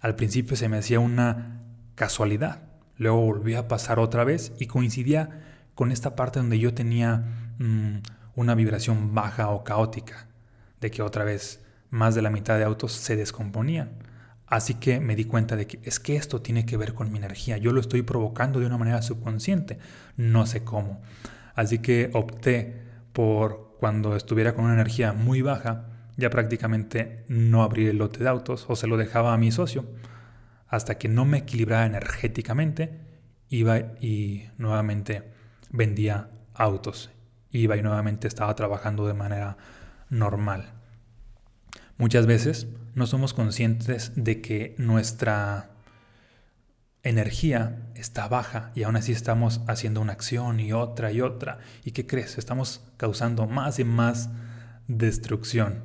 Al 0.00 0.16
principio 0.16 0.56
se 0.56 0.68
me 0.68 0.78
hacía 0.78 1.00
una 1.00 1.62
casualidad, 1.94 2.62
luego 2.96 3.20
volvía 3.20 3.60
a 3.60 3.68
pasar 3.68 3.98
otra 3.98 4.24
vez 4.24 4.52
y 4.58 4.66
coincidía 4.66 5.42
con 5.74 5.92
esta 5.92 6.16
parte 6.16 6.38
donde 6.38 6.58
yo 6.58 6.74
tenía 6.74 7.24
mmm, 7.58 7.98
una 8.34 8.54
vibración 8.54 9.14
baja 9.14 9.50
o 9.50 9.64
caótica, 9.64 10.26
de 10.80 10.90
que 10.90 11.02
otra 11.02 11.24
vez 11.24 11.64
más 11.90 12.14
de 12.14 12.22
la 12.22 12.30
mitad 12.30 12.58
de 12.58 12.64
autos 12.64 12.92
se 12.92 13.16
descomponían. 13.16 13.90
Así 14.46 14.74
que 14.74 14.98
me 14.98 15.14
di 15.14 15.24
cuenta 15.24 15.54
de 15.54 15.66
que 15.66 15.80
es 15.84 16.00
que 16.00 16.16
esto 16.16 16.42
tiene 16.42 16.66
que 16.66 16.76
ver 16.76 16.94
con 16.94 17.12
mi 17.12 17.18
energía, 17.18 17.56
yo 17.56 17.72
lo 17.72 17.80
estoy 17.80 18.02
provocando 18.02 18.58
de 18.58 18.66
una 18.66 18.78
manera 18.78 19.00
subconsciente, 19.00 19.78
no 20.16 20.44
sé 20.46 20.64
cómo. 20.64 21.00
Así 21.54 21.78
que 21.78 22.10
opté 22.14 22.82
por 23.12 23.76
cuando 23.78 24.16
estuviera 24.16 24.54
con 24.54 24.64
una 24.64 24.74
energía 24.74 25.12
muy 25.12 25.40
baja, 25.40 25.86
ya 26.16 26.30
prácticamente 26.30 27.24
no 27.28 27.62
abrir 27.62 27.88
el 27.88 27.98
lote 27.98 28.20
de 28.20 28.28
autos 28.28 28.66
o 28.68 28.76
se 28.76 28.86
lo 28.86 28.96
dejaba 28.96 29.32
a 29.32 29.38
mi 29.38 29.52
socio. 29.52 29.86
Hasta 30.66 30.98
que 30.98 31.08
no 31.08 31.24
me 31.24 31.38
equilibraba 31.38 31.86
energéticamente, 31.86 33.00
iba 33.48 33.78
y 34.00 34.48
nuevamente 34.58 35.30
vendía 35.70 36.28
autos. 36.54 37.10
Iba 37.50 37.76
y 37.76 37.82
nuevamente 37.82 38.28
estaba 38.28 38.54
trabajando 38.54 39.06
de 39.06 39.14
manera 39.14 39.56
normal. 40.10 40.72
Muchas 41.96 42.26
veces 42.26 42.66
no 42.94 43.06
somos 43.06 43.34
conscientes 43.34 44.12
de 44.16 44.40
que 44.40 44.74
nuestra 44.78 45.70
energía 47.02 47.90
está 47.94 48.28
baja 48.28 48.72
y 48.74 48.82
aún 48.82 48.96
así 48.96 49.12
estamos 49.12 49.62
haciendo 49.66 50.00
una 50.00 50.12
acción 50.12 50.60
y 50.60 50.72
otra 50.72 51.12
y 51.12 51.20
otra. 51.20 51.58
¿Y 51.84 51.92
qué 51.92 52.06
crees? 52.06 52.36
Estamos 52.36 52.82
causando 52.96 53.46
más 53.46 53.78
y 53.78 53.84
más 53.84 54.30
destrucción. 54.88 55.84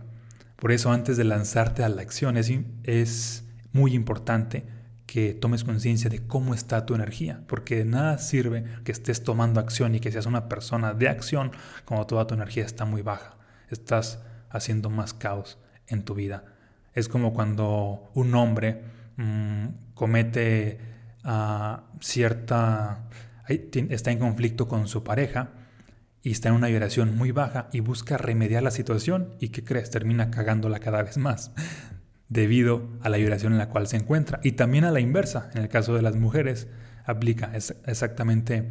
Por 0.55 0.71
eso 0.71 0.91
antes 0.91 1.17
de 1.17 1.23
lanzarte 1.23 1.83
a 1.83 1.89
la 1.89 2.01
acción 2.01 2.37
es, 2.37 2.51
es 2.83 3.43
muy 3.71 3.93
importante 3.93 4.65
que 5.05 5.33
tomes 5.33 5.63
conciencia 5.63 6.09
de 6.09 6.25
cómo 6.25 6.53
está 6.53 6.85
tu 6.85 6.95
energía, 6.95 7.43
porque 7.47 7.77
de 7.77 7.85
nada 7.85 8.17
sirve 8.17 8.65
que 8.83 8.91
estés 8.91 9.23
tomando 9.23 9.59
acción 9.59 9.93
y 9.95 9.99
que 9.99 10.11
seas 10.11 10.25
una 10.25 10.49
persona 10.49 10.93
de 10.93 11.07
acción 11.07 11.51
cuando 11.85 12.07
toda 12.07 12.25
tu 12.25 12.33
energía 12.33 12.65
está 12.65 12.85
muy 12.85 13.01
baja. 13.01 13.35
Estás 13.69 14.23
haciendo 14.49 14.89
más 14.89 15.13
caos 15.13 15.57
en 15.87 16.03
tu 16.03 16.15
vida. 16.15 16.45
Es 16.93 17.09
como 17.09 17.33
cuando 17.33 18.11
un 18.13 18.33
hombre 18.35 18.81
mmm, 19.17 19.67
comete 19.93 20.79
cierta... 21.99 23.09
está 23.47 24.11
en 24.11 24.19
conflicto 24.19 24.67
con 24.67 24.87
su 24.87 25.03
pareja 25.03 25.51
y 26.21 26.31
está 26.31 26.49
en 26.49 26.55
una 26.55 26.67
vibración 26.67 27.15
muy 27.15 27.31
baja 27.31 27.69
y 27.71 27.81
busca 27.81 28.17
remediar 28.17 28.63
la 28.63 28.71
situación 28.71 29.35
y 29.39 29.49
¿qué 29.49 29.63
crees? 29.63 29.91
Termina 29.91 30.31
cagándola 30.31 30.79
cada 30.79 31.03
vez 31.03 31.17
más 31.17 31.51
debido 32.29 32.89
a 33.01 33.09
la 33.09 33.17
vibración 33.17 33.53
en 33.53 33.59
la 33.59 33.69
cual 33.69 33.87
se 33.87 33.97
encuentra. 33.97 34.39
Y 34.43 34.53
también 34.53 34.85
a 34.85 34.91
la 34.91 34.99
inversa, 34.99 35.51
en 35.53 35.61
el 35.61 35.69
caso 35.69 35.93
de 35.93 36.01
las 36.01 36.15
mujeres, 36.15 36.67
aplica 37.05 37.51
es 37.53 37.75
exactamente 37.85 38.69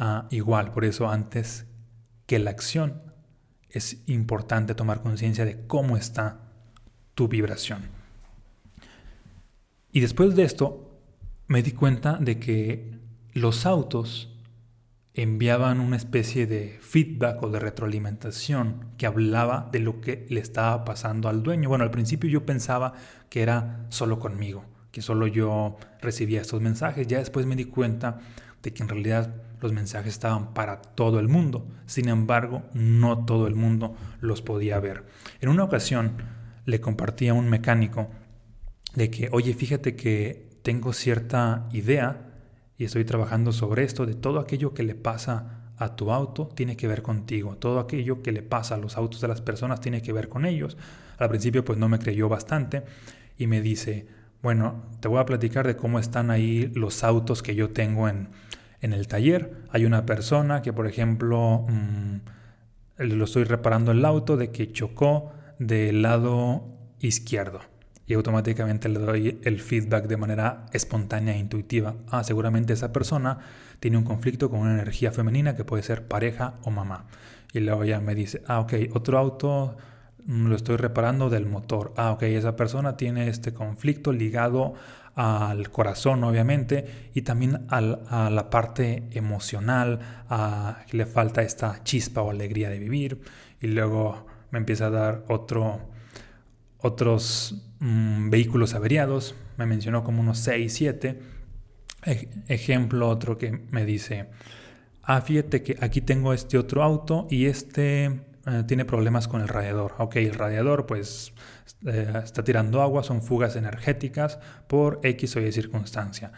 uh, 0.00 0.26
igual. 0.30 0.72
Por 0.72 0.84
eso 0.84 1.08
antes 1.08 1.66
que 2.26 2.40
la 2.40 2.50
acción 2.50 3.02
es 3.70 4.02
importante 4.06 4.74
tomar 4.74 5.02
conciencia 5.02 5.44
de 5.44 5.66
cómo 5.66 5.96
está 5.96 6.40
tu 7.14 7.28
vibración. 7.28 7.82
Y 9.92 10.00
después 10.00 10.36
de 10.36 10.44
esto, 10.44 11.00
me 11.48 11.62
di 11.62 11.72
cuenta 11.72 12.18
de 12.20 12.38
que 12.38 12.98
los 13.32 13.66
autos 13.66 14.30
enviaban 15.14 15.80
una 15.80 15.96
especie 15.96 16.46
de 16.46 16.78
feedback 16.82 17.42
o 17.42 17.48
de 17.48 17.58
retroalimentación 17.58 18.90
que 18.98 19.06
hablaba 19.06 19.70
de 19.72 19.80
lo 19.80 20.02
que 20.02 20.26
le 20.28 20.40
estaba 20.40 20.84
pasando 20.84 21.30
al 21.30 21.42
dueño. 21.42 21.70
Bueno, 21.70 21.84
al 21.84 21.90
principio 21.90 22.28
yo 22.28 22.44
pensaba 22.44 22.92
que 23.30 23.40
era 23.40 23.86
solo 23.88 24.18
conmigo, 24.18 24.64
que 24.92 25.00
solo 25.00 25.26
yo 25.26 25.78
recibía 26.02 26.42
estos 26.42 26.60
mensajes. 26.60 27.06
Ya 27.06 27.18
después 27.18 27.46
me 27.46 27.56
di 27.56 27.64
cuenta 27.64 28.18
de 28.62 28.74
que 28.74 28.82
en 28.82 28.90
realidad 28.90 29.34
los 29.60 29.72
mensajes 29.72 30.12
estaban 30.12 30.54
para 30.54 30.82
todo 30.82 31.18
el 31.18 31.28
mundo. 31.28 31.66
Sin 31.86 32.08
embargo, 32.08 32.62
no 32.74 33.24
todo 33.24 33.46
el 33.46 33.54
mundo 33.54 33.94
los 34.20 34.42
podía 34.42 34.78
ver. 34.80 35.04
En 35.40 35.48
una 35.48 35.64
ocasión 35.64 36.12
le 36.64 36.80
compartí 36.80 37.28
a 37.28 37.34
un 37.34 37.48
mecánico 37.48 38.08
de 38.94 39.10
que, 39.10 39.28
oye, 39.32 39.54
fíjate 39.54 39.96
que 39.96 40.60
tengo 40.62 40.92
cierta 40.92 41.68
idea 41.72 42.34
y 42.76 42.84
estoy 42.84 43.04
trabajando 43.04 43.52
sobre 43.52 43.84
esto, 43.84 44.04
de 44.04 44.14
todo 44.14 44.40
aquello 44.40 44.74
que 44.74 44.82
le 44.82 44.94
pasa 44.94 45.62
a 45.78 45.94
tu 45.94 46.10
auto 46.10 46.48
tiene 46.54 46.76
que 46.76 46.88
ver 46.88 47.02
contigo, 47.02 47.56
todo 47.56 47.80
aquello 47.80 48.22
que 48.22 48.32
le 48.32 48.42
pasa 48.42 48.74
a 48.74 48.78
los 48.78 48.96
autos 48.96 49.20
de 49.20 49.28
las 49.28 49.42
personas 49.42 49.80
tiene 49.80 50.02
que 50.02 50.12
ver 50.12 50.28
con 50.28 50.44
ellos. 50.46 50.76
Al 51.18 51.28
principio 51.28 51.64
pues 51.64 51.78
no 51.78 51.88
me 51.88 51.98
creyó 51.98 52.28
bastante 52.28 52.84
y 53.38 53.46
me 53.46 53.60
dice, 53.60 54.06
bueno, 54.42 54.82
te 55.00 55.08
voy 55.08 55.20
a 55.20 55.26
platicar 55.26 55.66
de 55.66 55.76
cómo 55.76 55.98
están 55.98 56.30
ahí 56.30 56.70
los 56.74 57.04
autos 57.04 57.42
que 57.42 57.54
yo 57.54 57.70
tengo 57.70 58.08
en, 58.08 58.28
en 58.80 58.92
el 58.92 59.08
taller. 59.08 59.52
Hay 59.70 59.84
una 59.84 60.06
persona 60.06 60.62
que 60.62 60.72
por 60.72 60.86
ejemplo 60.86 61.66
mmm, 61.68 62.16
lo 62.98 63.24
estoy 63.24 63.44
reparando 63.44 63.92
el 63.92 64.04
auto 64.04 64.36
de 64.36 64.50
que 64.50 64.72
chocó 64.72 65.32
del 65.58 66.02
lado 66.02 66.64
izquierdo 67.00 67.60
y 68.06 68.14
automáticamente 68.14 68.88
le 68.88 69.00
doy 69.00 69.40
el 69.42 69.60
feedback 69.60 70.06
de 70.06 70.16
manera 70.16 70.66
espontánea 70.72 71.34
e 71.34 71.38
intuitiva. 71.38 71.96
Ah, 72.08 72.22
seguramente 72.22 72.72
esa 72.72 72.92
persona 72.92 73.38
tiene 73.80 73.98
un 73.98 74.04
conflicto 74.04 74.48
con 74.48 74.60
una 74.60 74.74
energía 74.74 75.10
femenina 75.10 75.56
que 75.56 75.64
puede 75.64 75.82
ser 75.82 76.06
pareja 76.06 76.54
o 76.62 76.70
mamá. 76.70 77.06
Y 77.52 77.60
luego 77.60 77.84
ya 77.84 78.00
me 78.00 78.14
dice, 78.14 78.42
ah, 78.46 78.60
ok, 78.60 78.74
otro 78.94 79.18
auto 79.18 79.76
mm, 80.24 80.46
lo 80.46 80.54
estoy 80.54 80.76
reparando 80.76 81.30
del 81.30 81.46
motor. 81.46 81.92
Ah, 81.96 82.12
ok, 82.12 82.22
esa 82.22 82.54
persona 82.54 82.96
tiene 82.96 83.28
este 83.28 83.52
conflicto 83.52 84.12
ligado 84.12 84.74
al 85.16 85.70
corazón, 85.70 86.22
obviamente, 86.22 87.10
y 87.14 87.22
también 87.22 87.66
al, 87.68 88.02
a 88.08 88.30
la 88.30 88.48
parte 88.50 89.08
emocional, 89.12 89.98
a 90.28 90.84
le 90.92 91.06
falta 91.06 91.42
esta 91.42 91.82
chispa 91.82 92.22
o 92.22 92.30
alegría 92.30 92.70
de 92.70 92.78
vivir. 92.78 93.22
Y 93.60 93.66
luego 93.68 94.26
me 94.50 94.58
empieza 94.58 94.86
a 94.86 94.90
dar 94.90 95.24
otro 95.28 95.80
otros 96.78 97.56
mm, 97.80 98.30
vehículos 98.30 98.74
averiados, 98.74 99.34
me 99.56 99.66
mencionó 99.66 100.04
como 100.04 100.20
unos 100.20 100.38
6, 100.38 100.72
7. 100.72 101.18
ejemplo, 102.48 103.08
otro 103.08 103.36
que 103.38 103.50
me 103.70 103.84
dice, 103.84 104.26
ah, 105.02 105.20
fíjate 105.20 105.62
que 105.62 105.76
aquí 105.80 106.00
tengo 106.00 106.32
este 106.32 106.58
otro 106.58 106.82
auto 106.82 107.26
y 107.30 107.46
este 107.46 108.04
eh, 108.46 108.62
tiene 108.66 108.84
problemas 108.84 109.28
con 109.28 109.40
el 109.40 109.48
radiador. 109.48 109.94
Ok, 109.98 110.16
el 110.16 110.34
radiador 110.34 110.86
pues 110.86 111.32
está 111.84 112.42
tirando 112.42 112.82
agua, 112.82 113.02
son 113.02 113.22
fugas 113.22 113.56
energéticas 113.56 114.38
por 114.66 115.00
X 115.02 115.36
o 115.36 115.40
Y 115.40 115.52
circunstancia. 115.52 116.32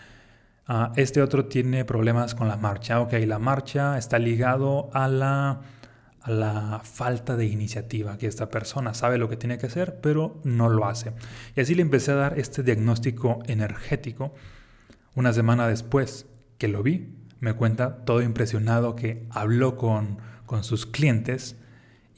Ah, 0.67 0.93
este 0.97 1.23
otro 1.23 1.47
tiene 1.47 1.85
problemas 1.85 2.35
con 2.35 2.49
la 2.49 2.57
marcha. 2.57 3.01
Ok, 3.01 3.15
la 3.27 3.39
marcha 3.39 3.97
está 3.97 4.19
ligado 4.19 4.91
a 4.93 5.09
la 5.09 6.81
falta 6.85 7.37
de 7.37 7.47
iniciativa, 7.47 8.19
que 8.19 8.27
esta 8.27 8.51
persona 8.51 8.93
sabe 8.93 9.17
lo 9.17 9.31
que 9.31 9.39
tiene 9.39 9.57
que 9.57 9.67
hacer, 9.67 10.01
pero 10.03 10.41
no 10.45 10.69
lo 10.69 10.87
hace. 10.87 11.15
Y 11.57 11.63
así 11.63 11.75
le 11.75 11.83
empecé 11.83 12.13
a 12.13 12.17
dar 12.17 12.39
este 12.39 12.63
diagnóstico 12.63 13.39
energético. 13.47 14.35
Una 15.15 15.33
semana 15.33 15.67
después 15.69 16.27
que 16.59 16.69
lo 16.69 16.83
vi, 16.83 17.15
me 17.41 17.55
cuenta 17.55 18.05
todo 18.05 18.21
impresionado 18.21 18.95
que 18.95 19.27
habló 19.31 19.77
con 19.77 20.19
sus 20.63 20.85
clientes 20.85 21.57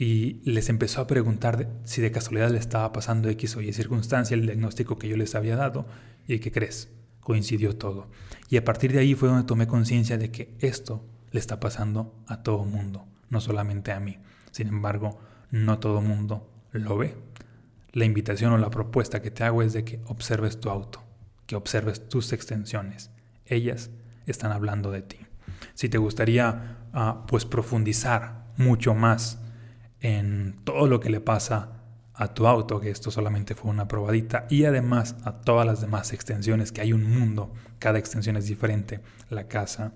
y 0.00 0.40
les 0.50 0.70
empezó 0.70 1.02
a 1.02 1.06
preguntar 1.06 1.68
si 1.84 2.00
de 2.00 2.10
casualidad 2.10 2.50
le 2.50 2.58
estaba 2.58 2.90
pasando 2.90 3.28
X 3.28 3.56
o 3.56 3.60
Y 3.60 3.70
circunstancia, 3.74 4.34
el 4.34 4.46
diagnóstico 4.46 4.96
que 4.96 5.06
yo 5.08 5.16
les 5.18 5.34
había 5.34 5.56
dado, 5.56 5.86
y 6.26 6.38
¿qué 6.38 6.50
crees? 6.50 6.88
Coincidió 7.20 7.76
todo. 7.76 8.08
Y 8.48 8.56
a 8.56 8.64
partir 8.64 8.94
de 8.94 9.00
ahí 9.00 9.14
fue 9.14 9.28
donde 9.28 9.44
tomé 9.44 9.66
conciencia 9.66 10.16
de 10.16 10.30
que 10.30 10.54
esto 10.58 11.04
le 11.32 11.38
está 11.38 11.60
pasando 11.60 12.14
a 12.26 12.42
todo 12.42 12.64
mundo, 12.64 13.04
no 13.28 13.42
solamente 13.42 13.92
a 13.92 14.00
mí. 14.00 14.16
Sin 14.52 14.68
embargo, 14.68 15.20
no 15.50 15.80
todo 15.80 16.00
mundo 16.00 16.50
lo 16.72 16.96
ve. 16.96 17.14
La 17.92 18.06
invitación 18.06 18.54
o 18.54 18.56
la 18.56 18.70
propuesta 18.70 19.20
que 19.20 19.30
te 19.30 19.44
hago 19.44 19.60
es 19.60 19.74
de 19.74 19.84
que 19.84 20.00
observes 20.06 20.60
tu 20.60 20.70
auto, 20.70 21.02
que 21.44 21.56
observes 21.56 22.08
tus 22.08 22.32
extensiones. 22.32 23.10
Ellas 23.44 23.90
están 24.24 24.50
hablando 24.50 24.92
de 24.92 25.02
ti. 25.02 25.18
Si 25.74 25.90
te 25.90 25.98
gustaría 25.98 26.78
ah, 26.94 27.26
pues 27.28 27.44
profundizar 27.44 28.46
mucho 28.56 28.94
más 28.94 29.40
en 30.00 30.56
todo 30.64 30.86
lo 30.86 31.00
que 31.00 31.10
le 31.10 31.20
pasa 31.20 31.80
a 32.14 32.34
tu 32.34 32.46
auto, 32.46 32.80
que 32.80 32.90
esto 32.90 33.10
solamente 33.10 33.54
fue 33.54 33.70
una 33.70 33.88
probadita, 33.88 34.46
y 34.50 34.64
además 34.64 35.16
a 35.24 35.40
todas 35.40 35.66
las 35.66 35.80
demás 35.80 36.12
extensiones, 36.12 36.72
que 36.72 36.82
hay 36.82 36.92
un 36.92 37.04
mundo, 37.04 37.52
cada 37.78 37.98
extensión 37.98 38.36
es 38.36 38.46
diferente, 38.46 39.00
la 39.30 39.48
casa, 39.48 39.94